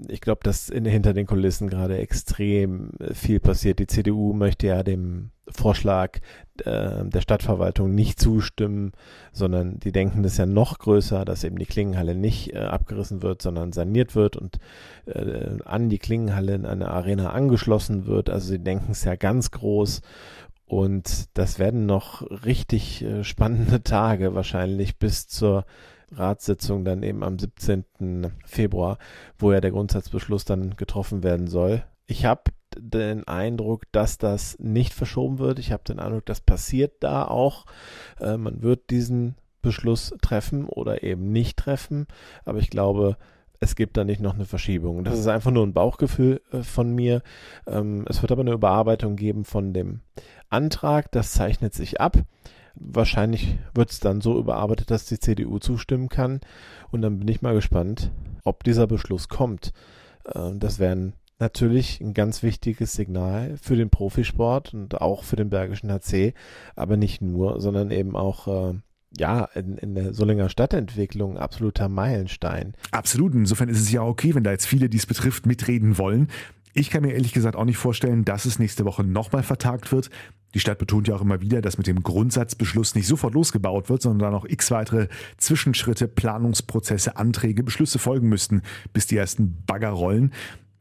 Ich 0.08 0.22
glaube, 0.22 0.42
dass 0.44 0.70
in, 0.70 0.86
hinter 0.86 1.14
den 1.14 1.26
Kulissen 1.26 1.70
gerade 1.70 1.98
extrem 1.98 2.92
äh, 3.00 3.14
viel 3.14 3.40
passiert. 3.40 3.80
Die 3.80 3.88
CDU 3.88 4.34
möchte 4.34 4.68
ja 4.68 4.84
dem 4.84 5.32
Vorschlag 5.48 6.20
äh, 6.64 7.06
der 7.06 7.22
Stadtverwaltung 7.22 7.94
nicht 7.94 8.20
zustimmen, 8.20 8.92
sondern 9.32 9.80
die 9.80 9.92
denken 9.92 10.24
das 10.24 10.38
ja 10.38 10.46
noch 10.46 10.80
größer, 10.80 11.26
dass 11.26 11.44
eben 11.44 11.58
die 11.58 11.66
Klingenhalle 11.66 12.16
nicht 12.16 12.54
äh, 12.54 12.60
abgerissen 12.60 13.22
wird, 13.22 13.42
sondern 13.42 13.72
saniert 13.72 14.16
wird 14.16 14.38
und 14.38 14.60
äh, 15.06 15.58
an 15.66 15.90
die 15.90 16.00
Klingenhalle 16.00 16.56
in 16.56 16.66
eine 16.66 16.90
Arena 16.90 17.32
angeschlossen 17.32 18.06
wird. 18.06 18.30
Also 18.30 18.48
sie 18.50 18.60
denken 18.60 18.92
es 18.92 19.04
ja 19.04 19.16
ganz 19.16 19.52
groß 19.52 20.02
und 20.66 21.38
das 21.38 21.60
werden 21.60 21.86
noch 21.86 22.22
richtig 22.46 23.04
äh, 23.04 23.24
spannende 23.24 23.84
Tage 23.84 24.34
wahrscheinlich 24.34 24.98
bis 24.98 25.28
zur 25.28 25.66
Ratssitzung 26.15 26.86
dann 26.86 27.03
eben 27.03 27.24
am 27.24 27.39
17. 27.39 28.32
Februar, 28.46 28.98
wo 29.38 29.51
ja 29.51 29.62
der 29.62 29.72
Grundsatzbeschluss 29.72 30.46
dann 30.46 30.75
getroffen 30.75 31.24
werden 31.24 31.48
soll. 31.48 31.84
Ich 32.05 32.25
habe 32.25 32.51
den 32.77 33.27
Eindruck, 33.27 33.84
dass 33.91 34.17
das 34.17 34.58
nicht 34.60 34.93
verschoben 34.93 35.39
wird. 35.39 35.60
Ich 35.60 35.72
habe 35.72 35.84
den 35.84 36.00
Eindruck, 36.00 36.25
das 36.25 36.41
passiert 36.41 36.96
da 37.01 37.25
auch. 37.25 37.65
Äh, 38.20 38.38
man 38.38 38.62
wird 38.62 38.89
diesen 38.89 39.36
Beschluss 39.62 40.13
treffen 40.22 40.65
oder 40.65 41.03
eben 41.03 41.32
nicht 41.32 41.58
treffen. 41.58 42.08
Aber 42.46 42.60
ich 42.60 42.70
glaube, 42.70 43.17
es 43.60 43.75
gibt 43.75 43.98
da 43.98 44.03
nicht 44.03 44.22
noch 44.22 44.36
eine 44.36 44.46
Verschiebung. 44.46 45.03
Das 45.03 45.17
ist 45.17 45.27
einfach 45.27 45.51
nur 45.51 45.65
ein 45.65 45.74
Bauchgefühl 45.74 46.41
äh, 46.51 46.63
von 46.63 46.93
mir. 46.93 47.22
Ähm, 47.65 48.06
es 48.10 48.21
wird 48.21 48.32
aber 48.32 48.41
eine 48.41 48.52
Überarbeitung 48.52 49.15
geben 49.15 49.45
von 49.45 49.73
dem 49.73 50.02
Antrag. 50.49 51.12
Das 51.12 51.32
zeichnet 51.32 51.73
sich 51.73 52.02
ab. 52.02 52.17
Wahrscheinlich 52.76 53.58
wird 53.74 53.92
es 53.92 54.00
dann 54.00 54.22
so 54.22 54.38
überarbeitet, 54.40 54.92
dass 54.92 55.06
die 55.06 55.20
CDU 55.20 55.60
zustimmen 55.60 56.10
kann. 56.10 56.42
Und 56.92 57.02
dann 57.02 57.20
bin 57.20 57.28
ich 57.28 57.42
mal 57.42 57.54
gespannt, 57.54 58.12
ob 58.44 58.64
dieser 58.64 58.88
Beschluss 58.88 59.30
kommt. 59.30 59.74
Äh, 60.26 60.52
das 60.56 60.80
wäre 60.80 61.14
natürlich 61.40 62.00
ein 62.02 62.14
ganz 62.14 62.44
wichtiges 62.44 62.94
Signal 62.94 63.58
für 63.58 63.76
den 63.76 63.90
Profisport 63.90 64.74
und 64.74 65.02
auch 65.02 65.24
für 65.24 65.36
den 65.36 65.50
Bergischen 65.50 65.92
HC, 65.92 66.34
aber 66.76 66.98
nicht 66.98 67.22
nur, 67.22 67.60
sondern 67.60 67.92
eben 67.92 68.16
auch 68.16 68.48
äh, 68.48 68.80
ja, 69.18 69.46
in, 69.54 69.78
in 69.78 69.96
der 69.96 70.14
Solinger 70.14 70.50
Stadtentwicklung 70.50 71.38
absoluter 71.38 71.90
Meilenstein. 71.90 72.74
Absolut. 72.92 73.34
Insofern 73.36 73.70
ist 73.70 73.82
es 73.82 73.92
ja 73.92 74.02
okay, 74.02 74.34
wenn 74.36 74.44
da 74.44 74.52
jetzt 74.52 74.66
viele, 74.66 74.90
die 74.90 74.98
es 74.98 75.06
betrifft, 75.06 75.46
mitreden 75.46 75.98
wollen. 75.98 76.30
Ich 76.74 76.90
kann 76.90 77.04
mir 77.04 77.14
ehrlich 77.14 77.34
gesagt 77.34 77.56
auch 77.56 77.66
nicht 77.66 77.78
vorstellen, 77.78 78.26
dass 78.26 78.46
es 78.46 78.58
nächste 78.58 78.84
Woche 78.84 79.04
nochmal 79.04 79.44
vertagt 79.44 79.92
wird. 79.92 80.10
Die 80.56 80.60
Stadt 80.60 80.80
betont 80.80 81.08
ja 81.08 81.16
auch 81.16 81.22
immer 81.22 81.40
wieder, 81.40 81.62
dass 81.62 81.78
mit 81.78 81.88
dem 81.88 82.02
Grundsatzbeschluss 82.02 82.96
nicht 82.96 83.08
sofort 83.08 83.36
losgebaut 83.36 83.90
wird, 83.90 84.02
sondern 84.02 84.32
da 84.32 84.32
noch 84.32 84.46
x 84.46 84.72
weitere 84.72 85.08
Zwischenschritte, 85.38 86.08
Planungsprozesse, 86.08 87.18
Anträge, 87.18 87.64
Beschlüsse 87.64 88.00
folgen 88.00 88.28
müssten, 88.28 88.64
bis 88.92 89.08
die 89.08 89.18
ersten 89.18 89.64
Bagger 89.66 89.90
rollen. 89.90 90.34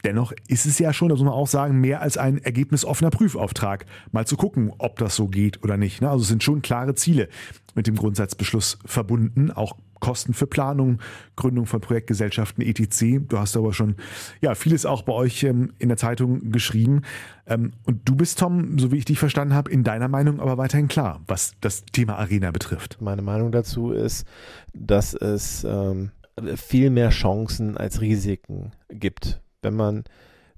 Dennoch 0.05 0.33
ist 0.49 0.67
es 0.67 0.79
ja 0.79 0.93
schon, 0.93 1.11
das 1.11 1.19
muss 1.19 1.27
man 1.27 1.35
auch 1.35 1.47
sagen, 1.47 1.81
mehr 1.81 2.03
als 2.03 2.17
ein 2.17 2.39
ergebnisoffener 2.39 3.11
Prüfauftrag. 3.11 3.87
Mal 4.11 4.27
zu 4.27 4.37
gucken, 4.37 4.73
ob 4.79 4.99
das 4.99 5.15
so 5.15 5.29
geht 5.29 5.63
oder 5.63 5.77
nicht. 5.77 6.01
Ne? 6.01 6.11
Also 6.11 6.23
es 6.23 6.29
sind 6.29 6.43
schon 6.43 6.63
klare 6.63 6.95
Ziele 6.95 7.29
mit 7.75 7.87
dem 7.87 7.97
Grundsatzbeschluss 7.97 8.79
verbunden, 8.85 9.51
auch 9.51 9.77
Kosten 10.03 10.35
für 10.35 10.47
Planung, 10.47 10.99
Gründung 11.37 11.65
von 11.65 11.81
Projektgesellschaften 11.81 12.62
etc. 12.62 13.25
Du 13.29 13.38
hast 13.38 13.57
aber 13.57 13.73
schon 13.73 13.97
ja 14.43 14.55
vieles 14.55 14.85
auch 14.85 15.03
bei 15.03 15.15
euch 15.15 15.43
ähm, 15.45 15.73
in 15.79 15.88
der 15.88 15.97
Zeitung 15.97 16.51
geschrieben. 16.51 17.03
Ähm, 17.47 17.73
und 17.85 18.07
du 18.09 18.15
bist, 18.15 18.38
Tom, 18.38 18.79
so 18.79 18.93
wie 18.93 18.99
ich 18.99 19.07
dich 19.07 19.19
verstanden 19.19 19.55
habe, 19.55 19.71
in 19.71 19.85
deiner 19.85 20.09
Meinung 20.09 20.41
aber 20.41 20.59
weiterhin 20.59 20.88
klar, 20.88 21.21
was 21.27 21.55
das 21.61 21.85
Thema 21.87 22.19
Arena 22.19 22.51
betrifft. 22.51 22.99
Meine 23.01 23.23
Meinung 23.23 23.53
dazu 23.53 23.93
ist, 23.93 24.27
dass 24.75 25.15
es 25.15 25.65
ähm, 25.65 26.11
viel 26.57 26.91
mehr 26.91 27.09
Chancen 27.09 27.77
als 27.77 28.01
Risiken 28.01 28.73
gibt 28.91 29.41
wenn 29.62 29.75
man 29.75 30.05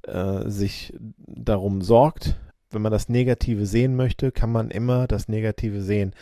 äh, 0.03 0.49
sich 0.49 0.93
darum 1.19 1.83
sorgt, 1.83 2.37
wenn 2.71 2.83
man 2.83 2.93
das 2.93 3.09
Negative 3.09 3.67
sehen 3.67 3.95
möchte, 3.95 4.33
kann 4.33 4.51
man 4.51 4.71
immer 4.71 5.07
das 5.07 5.29
Negative 5.29 5.81
sehen 5.81 6.13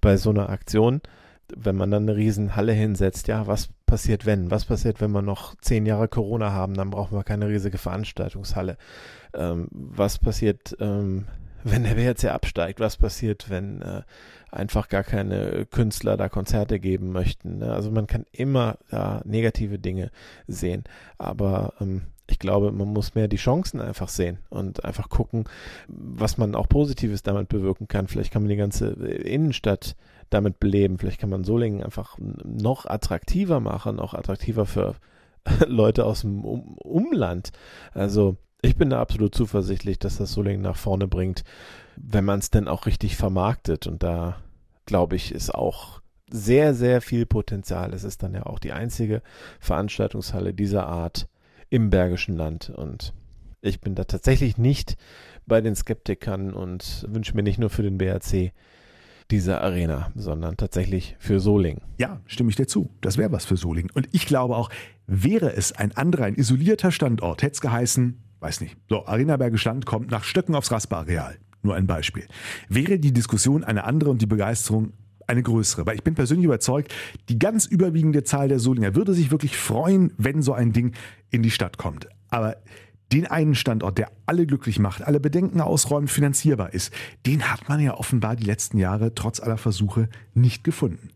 bei 0.00 0.16
so 0.16 0.30
einer 0.30 0.48
Aktion. 0.48 1.02
Wenn 1.56 1.76
man 1.76 1.90
dann 1.90 2.02
eine 2.04 2.16
riesen 2.16 2.56
Halle 2.56 2.72
hinsetzt, 2.72 3.28
ja, 3.28 3.46
was 3.46 3.68
passiert 3.86 4.26
wenn? 4.26 4.50
Was 4.50 4.64
passiert, 4.64 5.00
wenn 5.00 5.12
wir 5.12 5.22
noch 5.22 5.54
zehn 5.56 5.86
Jahre 5.86 6.08
Corona 6.08 6.52
haben? 6.52 6.74
Dann 6.74 6.90
brauchen 6.90 7.16
wir 7.16 7.24
keine 7.24 7.48
riesige 7.48 7.78
Veranstaltungshalle. 7.78 8.76
Ähm, 9.34 9.68
was 9.70 10.18
passiert, 10.18 10.76
ähm, 10.80 11.26
wenn 11.64 11.84
der 11.84 11.96
WRC 11.96 12.26
absteigt? 12.26 12.80
Was 12.80 12.96
passiert, 12.96 13.50
wenn 13.50 13.82
äh, 13.82 14.02
einfach 14.50 14.88
gar 14.88 15.04
keine 15.04 15.66
Künstler 15.66 16.16
da 16.16 16.28
Konzerte 16.28 16.78
geben 16.78 17.12
möchten? 17.12 17.58
Ne? 17.58 17.72
Also 17.72 17.90
man 17.90 18.06
kann 18.06 18.24
immer 18.32 18.78
ja, 18.90 19.20
negative 19.24 19.78
Dinge 19.78 20.10
sehen, 20.46 20.84
aber 21.18 21.74
ähm, 21.80 22.02
ich 22.30 22.38
glaube, 22.38 22.72
man 22.72 22.88
muss 22.88 23.14
mehr 23.14 23.26
die 23.26 23.36
Chancen 23.36 23.80
einfach 23.80 24.08
sehen 24.08 24.38
und 24.50 24.84
einfach 24.84 25.08
gucken, 25.08 25.44
was 25.88 26.36
man 26.36 26.54
auch 26.54 26.68
Positives 26.68 27.22
damit 27.22 27.48
bewirken 27.48 27.88
kann. 27.88 28.06
Vielleicht 28.06 28.32
kann 28.32 28.42
man 28.42 28.50
die 28.50 28.56
ganze 28.56 28.88
Innenstadt 28.90 29.96
damit 30.30 30.60
beleben. 30.60 30.98
Vielleicht 30.98 31.20
kann 31.20 31.30
man 31.30 31.44
Solingen 31.44 31.82
einfach 31.82 32.16
noch 32.18 32.86
attraktiver 32.86 33.60
machen, 33.60 34.00
auch 34.00 34.14
attraktiver 34.14 34.66
für 34.66 34.96
Leute 35.66 36.04
aus 36.04 36.22
dem 36.22 36.44
um 36.44 36.76
Umland. 36.78 37.50
Also 37.92 38.36
ich 38.60 38.76
bin 38.76 38.90
da 38.90 39.00
absolut 39.00 39.34
zuversichtlich, 39.34 39.98
dass 39.98 40.18
das 40.18 40.32
Solingen 40.32 40.62
nach 40.62 40.76
vorne 40.76 41.06
bringt, 41.06 41.44
wenn 41.96 42.24
man 42.24 42.40
es 42.40 42.50
denn 42.50 42.68
auch 42.68 42.86
richtig 42.86 43.16
vermarktet. 43.16 43.86
Und 43.86 44.02
da 44.02 44.36
glaube 44.84 45.16
ich, 45.16 45.32
ist 45.32 45.54
auch 45.54 46.00
sehr, 46.30 46.74
sehr 46.74 47.00
viel 47.00 47.26
Potenzial. 47.26 47.94
Es 47.94 48.04
ist 48.04 48.22
dann 48.22 48.34
ja 48.34 48.46
auch 48.46 48.58
die 48.58 48.72
einzige 48.72 49.22
Veranstaltungshalle 49.60 50.54
dieser 50.54 50.86
Art 50.86 51.28
im 51.70 51.90
Bergischen 51.90 52.36
Land. 52.36 52.70
Und 52.70 53.14
ich 53.60 53.80
bin 53.80 53.94
da 53.94 54.04
tatsächlich 54.04 54.58
nicht 54.58 54.96
bei 55.46 55.60
den 55.60 55.74
Skeptikern 55.74 56.52
und 56.52 57.06
wünsche 57.08 57.34
mir 57.34 57.42
nicht 57.42 57.58
nur 57.58 57.70
für 57.70 57.82
den 57.82 57.98
BRC 57.98 58.52
diese 59.30 59.60
Arena, 59.60 60.10
sondern 60.14 60.56
tatsächlich 60.56 61.16
für 61.18 61.40
Soling. 61.40 61.80
Ja, 61.98 62.20
stimme 62.26 62.50
ich 62.50 62.56
dir 62.56 62.66
zu. 62.66 62.90
Das 63.00 63.18
wäre 63.18 63.30
was 63.30 63.44
für 63.44 63.56
Soling. 63.56 63.90
Und 63.94 64.08
ich 64.12 64.26
glaube 64.26 64.56
auch, 64.56 64.70
wäre 65.06 65.54
es 65.54 65.72
ein 65.72 65.92
anderer, 65.96 66.24
ein 66.24 66.34
isolierter 66.34 66.90
Standort, 66.92 67.42
hätte 67.42 67.54
es 67.54 67.60
geheißen, 67.60 68.18
weiß 68.40 68.60
nicht. 68.60 68.76
So, 68.88 69.06
Arena 69.06 69.36
Bergisch 69.36 69.64
Land 69.64 69.86
kommt 69.86 70.10
nach 70.10 70.24
Stöcken 70.24 70.54
aufs 70.54 70.70
Raspa-Areal. 70.70 71.36
Nur 71.62 71.74
ein 71.74 71.86
Beispiel. 71.86 72.26
Wäre 72.68 72.98
die 72.98 73.12
Diskussion 73.12 73.64
eine 73.64 73.84
andere 73.84 74.10
und 74.10 74.22
die 74.22 74.26
Begeisterung 74.26 74.92
eine 75.26 75.42
größere. 75.42 75.84
Weil 75.86 75.96
ich 75.96 76.04
bin 76.04 76.14
persönlich 76.14 76.46
überzeugt, 76.46 76.94
die 77.28 77.38
ganz 77.38 77.66
überwiegende 77.66 78.24
Zahl 78.24 78.48
der 78.48 78.58
Solinger 78.60 78.94
würde 78.94 79.12
sich 79.12 79.30
wirklich 79.30 79.56
freuen, 79.56 80.12
wenn 80.16 80.40
so 80.40 80.52
ein 80.52 80.72
Ding 80.72 80.94
in 81.30 81.42
die 81.42 81.50
Stadt 81.50 81.76
kommt. 81.76 82.08
Aber 82.30 82.56
den 83.12 83.26
einen 83.26 83.54
Standort, 83.54 83.98
der 83.98 84.10
alle 84.26 84.46
glücklich 84.46 84.78
macht, 84.78 85.02
alle 85.02 85.20
Bedenken 85.20 85.60
ausräumt, 85.60 86.10
finanzierbar 86.10 86.74
ist, 86.74 86.92
den 87.26 87.50
hat 87.50 87.68
man 87.68 87.80
ja 87.80 87.94
offenbar 87.94 88.36
die 88.36 88.44
letzten 88.44 88.78
Jahre 88.78 89.14
trotz 89.14 89.40
aller 89.40 89.56
Versuche 89.56 90.08
nicht 90.34 90.64
gefunden. 90.64 91.10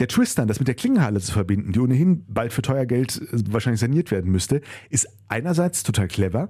Der 0.00 0.08
Tristan, 0.08 0.48
das 0.48 0.58
mit 0.58 0.68
der 0.68 0.74
Klingenhalle 0.74 1.20
zu 1.20 1.32
verbinden, 1.32 1.72
die 1.72 1.80
ohnehin 1.80 2.24
bald 2.28 2.52
für 2.52 2.62
teuer 2.62 2.86
Geld 2.86 3.22
äh, 3.32 3.52
wahrscheinlich 3.52 3.80
saniert 3.80 4.10
werden 4.10 4.30
müsste, 4.30 4.60
ist 4.90 5.08
einerseits 5.28 5.82
total 5.82 6.08
clever, 6.08 6.48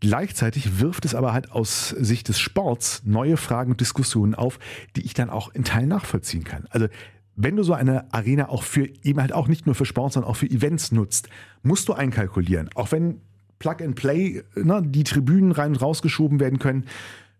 Gleichzeitig 0.00 0.78
wirft 0.78 1.04
es 1.04 1.16
aber 1.16 1.32
halt 1.32 1.50
aus 1.50 1.88
Sicht 1.88 2.28
des 2.28 2.38
Sports 2.38 3.02
neue 3.04 3.36
Fragen 3.36 3.72
und 3.72 3.80
Diskussionen 3.80 4.36
auf, 4.36 4.60
die 4.94 5.00
ich 5.00 5.12
dann 5.12 5.28
auch 5.28 5.52
in 5.52 5.64
Teilen 5.64 5.88
nachvollziehen 5.88 6.44
kann. 6.44 6.66
Also 6.70 6.86
wenn 7.34 7.56
du 7.56 7.64
so 7.64 7.72
eine 7.72 8.12
Arena 8.12 8.48
auch 8.48 8.62
für 8.62 8.88
eben 9.02 9.20
halt 9.20 9.32
auch 9.32 9.48
nicht 9.48 9.66
nur 9.66 9.74
für 9.74 9.86
Sport, 9.86 10.12
sondern 10.12 10.30
auch 10.30 10.36
für 10.36 10.50
Events 10.50 10.92
nutzt, 10.92 11.28
musst 11.62 11.88
du 11.88 11.94
einkalkulieren. 11.94 12.68
Auch 12.74 12.92
wenn 12.92 13.20
Plug 13.58 13.76
and 13.82 13.94
Play, 13.94 14.42
ne, 14.54 14.82
die 14.84 15.04
Tribünen 15.04 15.52
rein 15.52 15.72
und 15.72 15.82
rausgeschoben 15.82 16.40
werden 16.40 16.58
können, 16.58 16.84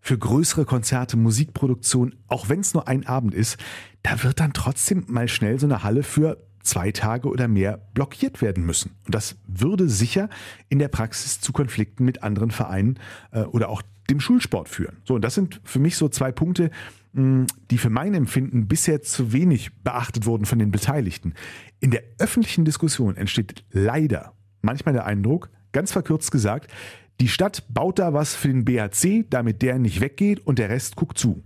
für 0.01 0.17
größere 0.17 0.65
Konzerte, 0.65 1.17
Musikproduktion, 1.17 2.15
auch 2.27 2.49
wenn 2.49 2.61
es 2.61 2.73
nur 2.73 2.87
ein 2.87 3.05
Abend 3.05 3.33
ist, 3.33 3.57
da 4.03 4.23
wird 4.23 4.39
dann 4.39 4.53
trotzdem 4.53 5.03
mal 5.07 5.27
schnell 5.27 5.59
so 5.59 5.67
eine 5.67 5.83
Halle 5.83 6.03
für 6.03 6.37
zwei 6.63 6.91
Tage 6.91 7.29
oder 7.29 7.47
mehr 7.47 7.77
blockiert 7.93 8.41
werden 8.41 8.65
müssen. 8.65 8.91
Und 9.05 9.15
das 9.15 9.37
würde 9.47 9.89
sicher 9.89 10.29
in 10.69 10.79
der 10.79 10.87
Praxis 10.87 11.41
zu 11.41 11.51
Konflikten 11.51 12.05
mit 12.05 12.23
anderen 12.23 12.51
Vereinen 12.51 12.99
äh, 13.31 13.41
oder 13.41 13.69
auch 13.69 13.81
dem 14.09 14.19
Schulsport 14.19 14.69
führen. 14.69 14.97
So, 15.03 15.15
und 15.15 15.21
das 15.23 15.35
sind 15.35 15.61
für 15.63 15.79
mich 15.79 15.95
so 15.95 16.09
zwei 16.09 16.31
Punkte, 16.31 16.71
mh, 17.13 17.47
die 17.71 17.77
für 17.77 17.89
mein 17.89 18.13
Empfinden 18.13 18.67
bisher 18.67 19.01
zu 19.01 19.33
wenig 19.33 19.71
beachtet 19.83 20.25
wurden 20.25 20.45
von 20.45 20.59
den 20.59 20.71
Beteiligten. 20.71 21.33
In 21.79 21.91
der 21.91 22.03
öffentlichen 22.17 22.65
Diskussion 22.65 23.15
entsteht 23.15 23.63
leider 23.71 24.33
manchmal 24.61 24.93
der 24.93 25.05
Eindruck, 25.05 25.49
ganz 25.71 25.91
verkürzt 25.91 26.31
gesagt, 26.31 26.71
die 27.19 27.27
Stadt 27.27 27.63
baut 27.69 27.99
da 27.99 28.13
was 28.13 28.35
für 28.35 28.47
den 28.47 28.65
BAC, 28.65 29.29
damit 29.29 29.61
der 29.61 29.77
nicht 29.77 29.99
weggeht 30.01 30.45
und 30.45 30.59
der 30.59 30.69
Rest 30.69 30.95
guckt 30.95 31.17
zu. 31.17 31.43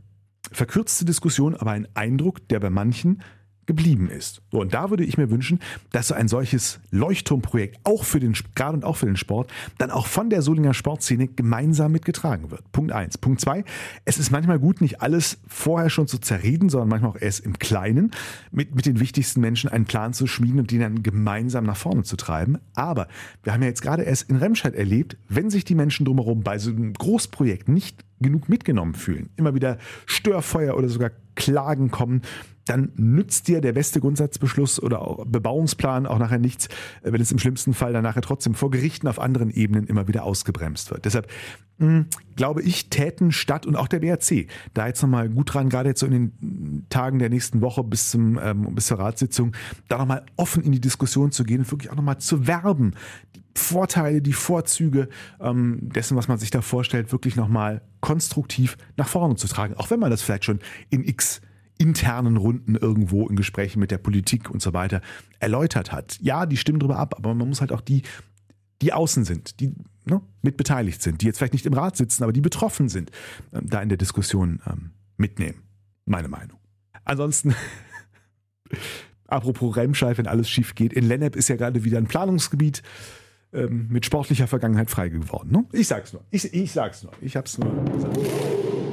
Verkürzte 0.51 1.05
Diskussion, 1.05 1.55
aber 1.55 1.71
ein 1.71 1.87
Eindruck, 1.95 2.47
der 2.47 2.59
bei 2.59 2.69
manchen 2.69 3.23
geblieben 3.65 4.09
ist. 4.09 4.41
So, 4.51 4.61
und 4.61 4.73
da 4.73 4.89
würde 4.89 5.03
ich 5.03 5.17
mir 5.17 5.29
wünschen, 5.29 5.59
dass 5.91 6.09
so 6.09 6.15
ein 6.15 6.27
solches 6.27 6.79
Leuchtturmprojekt 6.91 7.79
auch 7.83 8.03
für 8.03 8.19
den, 8.19 8.33
gerade 8.55 8.77
und 8.77 8.85
auch 8.85 8.97
für 8.97 9.05
den 9.05 9.17
Sport, 9.17 9.51
dann 9.77 9.91
auch 9.91 10.07
von 10.07 10.29
der 10.29 10.41
Solinger 10.41 10.73
Sportszene 10.73 11.27
gemeinsam 11.27 11.91
mitgetragen 11.91 12.51
wird. 12.51 12.71
Punkt 12.71 12.91
eins. 12.91 13.17
Punkt 13.17 13.41
zwei. 13.41 13.63
Es 14.05 14.17
ist 14.17 14.31
manchmal 14.31 14.59
gut, 14.59 14.81
nicht 14.81 15.01
alles 15.01 15.39
vorher 15.47 15.89
schon 15.89 16.07
zu 16.07 16.17
zerreden, 16.17 16.69
sondern 16.69 16.89
manchmal 16.89 17.11
auch 17.11 17.21
erst 17.21 17.41
im 17.41 17.59
Kleinen 17.59 18.11
mit, 18.51 18.75
mit 18.75 18.85
den 18.85 18.99
wichtigsten 18.99 19.41
Menschen 19.41 19.69
einen 19.69 19.85
Plan 19.85 20.13
zu 20.13 20.27
schmieden 20.27 20.59
und 20.59 20.71
den 20.71 20.81
dann 20.81 21.03
gemeinsam 21.03 21.65
nach 21.65 21.77
vorne 21.77 22.03
zu 22.03 22.17
treiben. 22.17 22.57
Aber 22.75 23.07
wir 23.43 23.53
haben 23.53 23.61
ja 23.61 23.67
jetzt 23.67 23.81
gerade 23.81 24.03
erst 24.03 24.29
in 24.29 24.35
Remscheid 24.35 24.75
erlebt, 24.75 25.17
wenn 25.29 25.49
sich 25.49 25.65
die 25.65 25.75
Menschen 25.75 26.05
drumherum 26.05 26.43
bei 26.43 26.57
so 26.57 26.69
einem 26.69 26.93
Großprojekt 26.93 27.69
nicht 27.69 28.03
genug 28.19 28.49
mitgenommen 28.49 28.95
fühlen, 28.95 29.29
immer 29.35 29.53
wieder 29.53 29.77
Störfeuer 30.05 30.75
oder 30.77 30.89
sogar 30.89 31.11
Klagen 31.35 31.91
kommen, 31.91 32.21
dann 32.65 32.91
nützt 32.95 33.47
dir 33.47 33.61
der 33.61 33.73
beste 33.73 33.99
Grundsatzbeschluss 33.99 34.81
oder 34.81 35.01
auch 35.01 35.25
Bebauungsplan 35.25 36.05
auch 36.05 36.19
nachher 36.19 36.39
nichts, 36.39 36.67
äh, 37.01 37.11
wenn 37.11 37.21
es 37.21 37.31
im 37.31 37.39
schlimmsten 37.39 37.73
Fall 37.73 37.93
dann 37.93 38.03
nachher 38.03 38.21
trotzdem 38.21 38.53
vor 38.53 38.71
Gerichten 38.71 39.07
auf 39.07 39.19
anderen 39.19 39.49
Ebenen 39.49 39.87
immer 39.87 40.07
wieder 40.07 40.23
ausgebremst 40.23 40.91
wird. 40.91 41.05
Deshalb 41.05 41.29
mh, 41.77 41.87
hm, 41.87 42.05
glaube 42.35 42.61
ich, 42.61 42.89
täten 42.89 43.31
Stadt 43.31 43.65
und 43.65 43.75
auch 43.75 43.87
der 43.87 43.99
BRC 43.99 44.47
da 44.73 44.87
jetzt 44.87 45.01
nochmal 45.01 45.29
gut 45.29 45.53
dran, 45.53 45.69
gerade 45.69 45.89
jetzt 45.89 45.99
so 45.99 46.05
in 46.05 46.11
den 46.11 46.85
Tagen 46.89 47.19
der 47.19 47.29
nächsten 47.29 47.61
Woche 47.61 47.83
bis, 47.83 48.11
zum, 48.11 48.39
ähm, 48.41 48.73
bis 48.75 48.87
zur 48.87 48.99
Ratssitzung, 48.99 49.53
da 49.87 49.97
nochmal 49.97 50.25
offen 50.37 50.63
in 50.63 50.71
die 50.71 50.81
Diskussion 50.81 51.31
zu 51.31 51.43
gehen 51.43 51.59
und 51.59 51.71
wirklich 51.71 51.91
auch 51.91 51.95
nochmal 51.95 52.19
zu 52.19 52.47
werben, 52.47 52.95
die 53.35 53.43
Vorteile, 53.55 54.21
die 54.21 54.33
Vorzüge 54.33 55.09
ähm, 55.39 55.79
dessen, 55.81 56.17
was 56.17 56.27
man 56.27 56.37
sich 56.37 56.49
da 56.49 56.61
vorstellt, 56.61 57.11
wirklich 57.11 57.35
nochmal 57.35 57.81
konstruktiv 57.99 58.77
nach 58.97 59.07
vorne 59.07 59.35
zu 59.35 59.47
tragen. 59.47 59.75
Auch 59.75 59.91
wenn 59.91 59.99
man 59.99 60.09
das 60.09 60.21
vielleicht 60.21 60.45
schon 60.45 60.59
in 60.89 61.03
x 61.07 61.41
internen 61.83 62.37
Runden 62.37 62.75
irgendwo 62.75 63.27
in 63.27 63.35
Gesprächen 63.35 63.79
mit 63.79 63.91
der 63.91 63.97
Politik 63.97 64.49
und 64.49 64.61
so 64.61 64.73
weiter 64.73 65.01
erläutert 65.39 65.91
hat. 65.91 66.17
Ja, 66.21 66.45
die 66.45 66.57
stimmen 66.57 66.79
drüber 66.79 66.97
ab, 66.97 67.15
aber 67.17 67.33
man 67.33 67.49
muss 67.49 67.61
halt 67.61 67.71
auch 67.71 67.81
die, 67.81 68.03
die 68.81 68.93
außen 68.93 69.25
sind, 69.25 69.59
die 69.59 69.73
ne, 70.05 70.21
mit 70.41 70.57
sind, 71.01 71.21
die 71.21 71.25
jetzt 71.25 71.37
vielleicht 71.37 71.53
nicht 71.53 71.65
im 71.65 71.73
Rat 71.73 71.97
sitzen, 71.97 72.23
aber 72.23 72.33
die 72.33 72.41
betroffen 72.41 72.89
sind, 72.89 73.11
ähm, 73.53 73.69
da 73.69 73.81
in 73.81 73.89
der 73.89 73.97
Diskussion 73.97 74.61
ähm, 74.65 74.91
mitnehmen. 75.17 75.61
Meine 76.05 76.29
Meinung. 76.29 76.57
Ansonsten, 77.03 77.53
apropos 79.27 79.75
Remscheid, 79.75 80.17
wenn 80.17 80.27
alles 80.27 80.49
schief 80.49 80.75
geht, 80.75 80.93
in 80.93 81.05
Lennep 81.05 81.35
ist 81.35 81.49
ja 81.49 81.57
gerade 81.57 81.83
wieder 81.83 81.97
ein 81.97 82.07
Planungsgebiet 82.07 82.81
ähm, 83.51 83.87
mit 83.89 84.05
sportlicher 84.05 84.47
Vergangenheit 84.47 84.89
frei 84.89 85.09
geworden. 85.09 85.51
Ne? 85.51 85.65
Ich 85.73 85.87
sag's 85.87 86.13
nur. 86.13 86.23
Ich, 86.31 86.53
ich 86.53 86.71
sag's 86.71 87.03
nur. 87.03 87.11
Ich 87.21 87.35
hab's 87.35 87.57
nur 87.57 87.85
gesagt. 87.85 88.17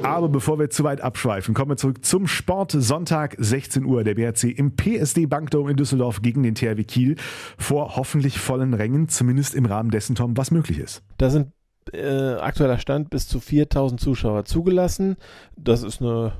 Aber 0.03 0.29
bevor 0.29 0.59
wir 0.59 0.69
zu 0.69 0.83
weit 0.83 1.01
abschweifen, 1.01 1.53
kommen 1.53 1.71
wir 1.71 1.77
zurück 1.77 2.03
zum 2.03 2.27
Sport. 2.27 2.71
Sonntag 2.71 3.35
16 3.37 3.85
Uhr. 3.85 4.03
Der 4.03 4.15
BRC 4.15 4.45
im 4.45 4.75
PSD 4.75 5.27
Bankdome 5.27 5.71
in 5.71 5.77
Düsseldorf 5.77 6.21
gegen 6.21 6.43
den 6.43 6.55
THW 6.55 6.83
Kiel 6.83 7.15
vor 7.57 7.95
hoffentlich 7.95 8.39
vollen 8.39 8.73
Rängen, 8.73 9.09
zumindest 9.09 9.53
im 9.53 9.65
Rahmen 9.65 9.91
dessen, 9.91 10.15
Tom, 10.15 10.35
was 10.37 10.51
möglich 10.51 10.79
ist. 10.79 11.03
Da 11.17 11.29
sind 11.29 11.51
äh, 11.93 12.33
aktueller 12.33 12.79
Stand 12.79 13.09
bis 13.09 13.27
zu 13.27 13.39
4000 13.39 13.99
Zuschauer 13.99 14.45
zugelassen. 14.45 15.17
Das 15.55 15.83
ist 15.83 16.01
eine 16.01 16.33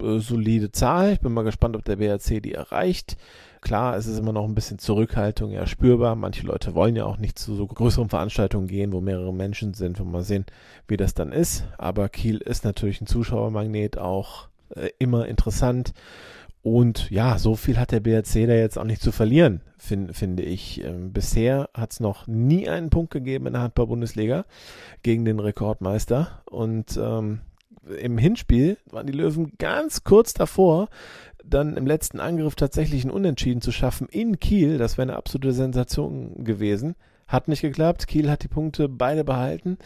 äh, 0.00 0.18
solide 0.18 0.72
Zahl. 0.72 1.12
Ich 1.12 1.20
bin 1.20 1.32
mal 1.32 1.42
gespannt, 1.44 1.76
ob 1.76 1.84
der 1.84 1.96
BRC 1.96 2.42
die 2.42 2.54
erreicht. 2.54 3.16
Klar, 3.62 3.96
es 3.96 4.08
ist 4.08 4.18
immer 4.18 4.32
noch 4.32 4.44
ein 4.44 4.56
bisschen 4.56 4.80
Zurückhaltung 4.80 5.52
ja 5.52 5.68
spürbar. 5.68 6.16
Manche 6.16 6.44
Leute 6.44 6.74
wollen 6.74 6.96
ja 6.96 7.04
auch 7.04 7.18
nicht 7.18 7.38
zu 7.38 7.54
so 7.54 7.64
größeren 7.66 8.08
Veranstaltungen 8.08 8.66
gehen, 8.66 8.92
wo 8.92 9.00
mehrere 9.00 9.32
Menschen 9.32 9.72
sind. 9.72 10.00
Wir 10.00 10.04
mal 10.04 10.24
sehen, 10.24 10.44
wie 10.88 10.96
das 10.96 11.14
dann 11.14 11.30
ist. 11.30 11.64
Aber 11.78 12.08
Kiel 12.08 12.38
ist 12.38 12.64
natürlich 12.64 13.00
ein 13.00 13.06
Zuschauermagnet, 13.06 13.98
auch 13.98 14.48
äh, 14.74 14.88
immer 14.98 15.28
interessant. 15.28 15.94
Und 16.62 17.08
ja, 17.10 17.38
so 17.38 17.54
viel 17.54 17.78
hat 17.78 17.92
der 17.92 18.00
BRC 18.00 18.46
da 18.46 18.54
jetzt 18.54 18.78
auch 18.78 18.84
nicht 18.84 19.00
zu 19.00 19.12
verlieren, 19.12 19.60
find, 19.78 20.16
finde 20.16 20.42
ich. 20.42 20.82
Ähm, 20.84 21.12
bisher 21.12 21.70
hat 21.72 21.92
es 21.92 22.00
noch 22.00 22.26
nie 22.26 22.68
einen 22.68 22.90
Punkt 22.90 23.12
gegeben 23.12 23.46
in 23.46 23.52
der 23.52 23.62
Handball-Bundesliga 23.62 24.44
gegen 25.04 25.24
den 25.24 25.38
Rekordmeister. 25.38 26.42
Und 26.46 26.98
ähm, 27.00 27.40
im 28.00 28.18
Hinspiel 28.18 28.76
waren 28.90 29.06
die 29.06 29.12
Löwen 29.12 29.52
ganz 29.58 30.04
kurz 30.04 30.34
davor, 30.34 30.88
dann 31.44 31.76
im 31.76 31.86
letzten 31.86 32.20
Angriff 32.20 32.54
tatsächlich 32.54 33.04
ein 33.04 33.10
Unentschieden 33.10 33.60
zu 33.60 33.72
schaffen 33.72 34.08
in 34.08 34.38
Kiel. 34.40 34.78
Das 34.78 34.96
wäre 34.96 35.08
eine 35.08 35.16
absolute 35.16 35.52
Sensation 35.52 36.44
gewesen. 36.44 36.94
Hat 37.26 37.48
nicht 37.48 37.62
geklappt. 37.62 38.06
Kiel 38.06 38.30
hat 38.30 38.42
die 38.42 38.48
Punkte 38.48 38.88
beide 38.88 39.24
behalten. 39.24 39.78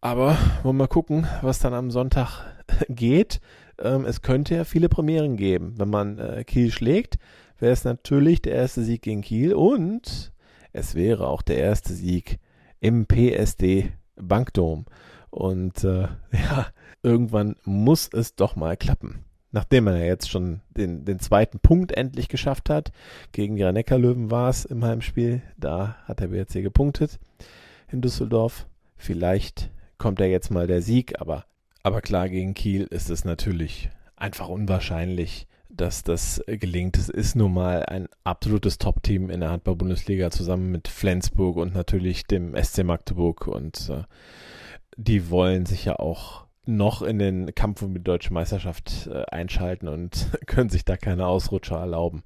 Aber 0.00 0.36
wollen 0.62 0.76
wir 0.76 0.84
mal 0.84 0.88
gucken, 0.88 1.26
was 1.42 1.60
dann 1.60 1.74
am 1.74 1.90
Sonntag 1.90 2.44
geht. 2.88 3.40
Ähm, 3.78 4.04
es 4.04 4.22
könnte 4.22 4.54
ja 4.54 4.64
viele 4.64 4.88
Premieren 4.88 5.36
geben. 5.36 5.74
Wenn 5.76 5.90
man 5.90 6.18
äh, 6.18 6.44
Kiel 6.44 6.70
schlägt, 6.70 7.18
wäre 7.58 7.72
es 7.72 7.84
natürlich 7.84 8.42
der 8.42 8.54
erste 8.54 8.82
Sieg 8.82 9.02
gegen 9.02 9.22
Kiel 9.22 9.54
und 9.54 10.32
es 10.72 10.94
wäre 10.94 11.28
auch 11.28 11.42
der 11.42 11.58
erste 11.58 11.92
Sieg 11.92 12.38
im 12.80 13.06
PSD 13.06 13.92
Bankdom. 14.16 14.86
Und 15.30 15.84
äh, 15.84 16.02
ja, 16.32 16.66
irgendwann 17.02 17.56
muss 17.64 18.08
es 18.12 18.34
doch 18.34 18.56
mal 18.56 18.76
klappen 18.76 19.24
nachdem 19.52 19.86
er 19.86 20.04
jetzt 20.04 20.30
schon 20.30 20.60
den, 20.70 21.04
den 21.04 21.20
zweiten 21.20 21.60
Punkt 21.60 21.92
endlich 21.92 22.28
geschafft 22.28 22.70
hat, 22.70 22.90
gegen 23.32 23.56
die 23.56 23.70
Neckarlöwen 23.70 24.30
war 24.30 24.48
es 24.48 24.64
im 24.64 24.84
Heimspiel, 24.84 25.42
da 25.56 25.96
hat 26.04 26.20
der 26.20 26.28
BRC 26.28 26.62
gepunktet 26.62 27.20
in 27.90 28.00
Düsseldorf. 28.00 28.66
Vielleicht 28.96 29.70
kommt 29.98 30.20
er 30.20 30.28
jetzt 30.28 30.50
mal 30.50 30.66
der 30.66 30.82
Sieg, 30.82 31.20
aber, 31.20 31.44
aber 31.82 32.00
klar, 32.00 32.28
gegen 32.28 32.54
Kiel 32.54 32.84
ist 32.84 33.10
es 33.10 33.24
natürlich 33.24 33.90
einfach 34.16 34.48
unwahrscheinlich, 34.48 35.46
dass 35.68 36.02
das 36.02 36.42
gelingt. 36.46 36.96
Es 36.96 37.08
ist 37.08 37.36
nun 37.36 37.54
mal 37.54 37.84
ein 37.84 38.08
absolutes 38.24 38.78
Top-Team 38.78 39.30
in 39.30 39.40
der 39.40 39.50
Handball-Bundesliga 39.50 40.30
zusammen 40.30 40.70
mit 40.70 40.88
Flensburg 40.88 41.56
und 41.56 41.74
natürlich 41.74 42.24
dem 42.24 42.54
SC 42.56 42.84
Magdeburg 42.84 43.46
und 43.46 43.90
äh, 43.90 44.02
die 44.96 45.30
wollen 45.30 45.66
sich 45.66 45.84
ja 45.84 45.98
auch 45.98 46.46
noch 46.64 47.02
in 47.02 47.18
den 47.18 47.54
Kampf 47.54 47.82
um 47.82 47.94
die 47.94 48.02
deutsche 48.02 48.32
Meisterschaft 48.32 49.08
äh, 49.12 49.24
einschalten 49.30 49.88
und 49.88 50.28
können 50.46 50.70
sich 50.70 50.84
da 50.84 50.96
keine 50.96 51.26
Ausrutscher 51.26 51.76
erlauben. 51.76 52.22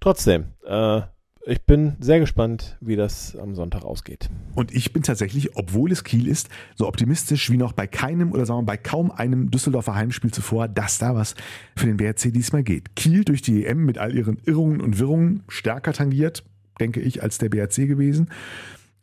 Trotzdem, 0.00 0.46
äh, 0.64 1.02
ich 1.48 1.62
bin 1.62 1.96
sehr 2.00 2.18
gespannt, 2.18 2.76
wie 2.80 2.96
das 2.96 3.36
am 3.36 3.54
Sonntag 3.54 3.84
ausgeht. 3.84 4.30
Und 4.56 4.74
ich 4.74 4.92
bin 4.92 5.04
tatsächlich, 5.04 5.56
obwohl 5.56 5.92
es 5.92 6.02
Kiel 6.02 6.26
ist, 6.26 6.48
so 6.74 6.88
optimistisch 6.88 7.50
wie 7.50 7.56
noch 7.56 7.72
bei 7.72 7.86
keinem 7.86 8.32
oder 8.32 8.44
sagen 8.46 8.62
wir 8.62 8.66
bei 8.66 8.76
kaum 8.76 9.12
einem 9.12 9.52
Düsseldorfer 9.52 9.94
Heimspiel 9.94 10.32
zuvor, 10.32 10.66
dass 10.66 10.98
da 10.98 11.14
was 11.14 11.36
für 11.76 11.86
den 11.86 11.98
BRC 11.98 12.32
diesmal 12.32 12.64
geht. 12.64 12.96
Kiel 12.96 13.24
durch 13.24 13.42
die 13.42 13.64
EM 13.64 13.84
mit 13.84 13.96
all 13.96 14.16
ihren 14.16 14.38
Irrungen 14.44 14.80
und 14.80 14.98
Wirrungen 14.98 15.44
stärker 15.46 15.92
tangiert, 15.92 16.42
denke 16.80 17.00
ich, 17.00 17.22
als 17.22 17.38
der 17.38 17.48
BRC 17.48 17.86
gewesen. 17.86 18.28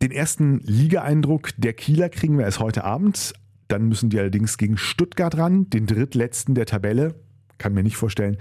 Den 0.02 0.12
ersten 0.12 0.60
Ligaeindruck 0.66 1.52
der 1.56 1.72
Kieler 1.72 2.10
kriegen 2.10 2.38
wir 2.38 2.44
erst 2.44 2.60
heute 2.60 2.84
Abend. 2.84 3.34
Dann 3.68 3.88
müssen 3.88 4.10
die 4.10 4.20
allerdings 4.20 4.58
gegen 4.58 4.78
Stuttgart 4.78 5.38
ran, 5.38 5.70
den 5.70 5.86
drittletzten 5.86 6.56
der 6.56 6.66
Tabelle 6.66 7.16
kann 7.64 7.74
mir 7.74 7.84
nicht 7.84 7.96
vorstellen, 7.96 8.38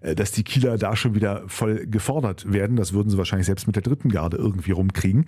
äh, 0.00 0.14
dass 0.14 0.32
die 0.32 0.42
Kieler 0.42 0.76
da 0.78 0.96
schon 0.96 1.14
wieder 1.14 1.44
voll 1.46 1.86
gefordert 1.86 2.52
werden. 2.52 2.76
Das 2.76 2.92
würden 2.92 3.08
sie 3.08 3.16
wahrscheinlich 3.16 3.46
selbst 3.46 3.66
mit 3.66 3.76
der 3.76 3.82
dritten 3.82 4.08
Garde 4.08 4.36
irgendwie 4.36 4.72
rumkriegen. 4.72 5.26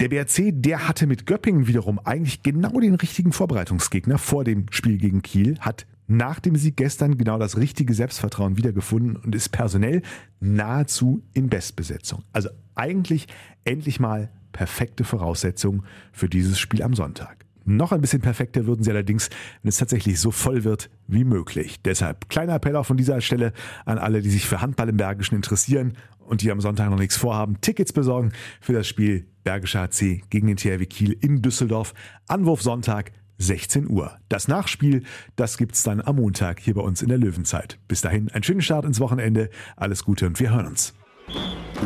Der 0.00 0.08
BRC, 0.08 0.52
der 0.52 0.86
hatte 0.86 1.06
mit 1.06 1.26
Göppingen 1.26 1.66
wiederum 1.66 1.98
eigentlich 1.98 2.42
genau 2.42 2.78
den 2.80 2.94
richtigen 2.94 3.32
Vorbereitungsgegner 3.32 4.18
vor 4.18 4.44
dem 4.44 4.66
Spiel 4.70 4.98
gegen 4.98 5.22
Kiel, 5.22 5.58
hat 5.60 5.86
nach 6.06 6.40
dem 6.40 6.56
Sieg 6.56 6.76
gestern 6.76 7.16
genau 7.16 7.38
das 7.38 7.56
richtige 7.56 7.94
Selbstvertrauen 7.94 8.58
wiedergefunden 8.58 9.16
und 9.16 9.34
ist 9.34 9.48
personell 9.48 10.02
nahezu 10.40 11.22
in 11.32 11.48
Bestbesetzung. 11.48 12.22
Also 12.34 12.50
eigentlich 12.74 13.26
endlich 13.64 13.98
mal 13.98 14.30
perfekte 14.52 15.04
Voraussetzungen 15.04 15.84
für 16.12 16.28
dieses 16.28 16.58
Spiel 16.58 16.82
am 16.82 16.92
Sonntag. 16.92 17.43
Noch 17.64 17.92
ein 17.92 18.00
bisschen 18.00 18.20
perfekter 18.20 18.66
würden 18.66 18.82
sie 18.82 18.90
allerdings, 18.90 19.30
wenn 19.62 19.68
es 19.68 19.78
tatsächlich 19.78 20.20
so 20.20 20.30
voll 20.30 20.64
wird 20.64 20.90
wie 21.06 21.24
möglich. 21.24 21.80
Deshalb 21.82 22.28
kleiner 22.28 22.54
Appell 22.54 22.76
auch 22.76 22.86
von 22.86 22.96
dieser 22.96 23.20
Stelle 23.20 23.52
an 23.84 23.98
alle, 23.98 24.20
die 24.20 24.30
sich 24.30 24.46
für 24.46 24.60
Handball 24.60 24.88
im 24.88 24.96
Bergischen 24.96 25.36
interessieren 25.36 25.94
und 26.26 26.42
die 26.42 26.50
am 26.50 26.60
Sonntag 26.60 26.90
noch 26.90 26.98
nichts 26.98 27.16
vorhaben, 27.16 27.60
Tickets 27.60 27.92
besorgen 27.92 28.32
für 28.60 28.72
das 28.72 28.86
Spiel 28.86 29.26
Bergischer 29.44 29.82
HC 29.82 30.22
gegen 30.30 30.46
den 30.46 30.56
THW 30.56 30.86
Kiel 30.86 31.16
in 31.20 31.42
Düsseldorf. 31.42 31.94
Anwurf 32.28 32.62
Sonntag 32.62 33.12
16 33.38 33.88
Uhr. 33.90 34.16
Das 34.28 34.48
Nachspiel, 34.48 35.02
das 35.36 35.58
gibt's 35.58 35.82
dann 35.82 36.00
am 36.00 36.16
Montag 36.16 36.60
hier 36.60 36.74
bei 36.74 36.82
uns 36.82 37.02
in 37.02 37.08
der 37.08 37.18
Löwenzeit. 37.18 37.78
Bis 37.88 38.00
dahin 38.00 38.30
einen 38.30 38.44
schönen 38.44 38.62
Start 38.62 38.84
ins 38.84 39.00
Wochenende. 39.00 39.50
Alles 39.76 40.04
Gute 40.04 40.26
und 40.26 40.38
wir 40.40 40.50
hören 40.50 40.66
uns. 40.66 40.94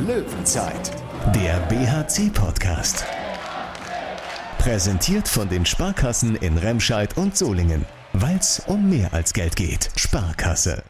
Löwenzeit, 0.06 0.92
der 1.34 1.58
BHC-Podcast. 1.68 3.06
Präsentiert 4.58 5.28
von 5.28 5.48
den 5.48 5.64
Sparkassen 5.64 6.34
in 6.36 6.58
Remscheid 6.58 7.16
und 7.16 7.36
Solingen. 7.36 7.86
Weil 8.12 8.36
es 8.36 8.60
um 8.66 8.90
mehr 8.90 9.14
als 9.14 9.32
Geld 9.32 9.56
geht. 9.56 9.88
Sparkasse. 9.96 10.82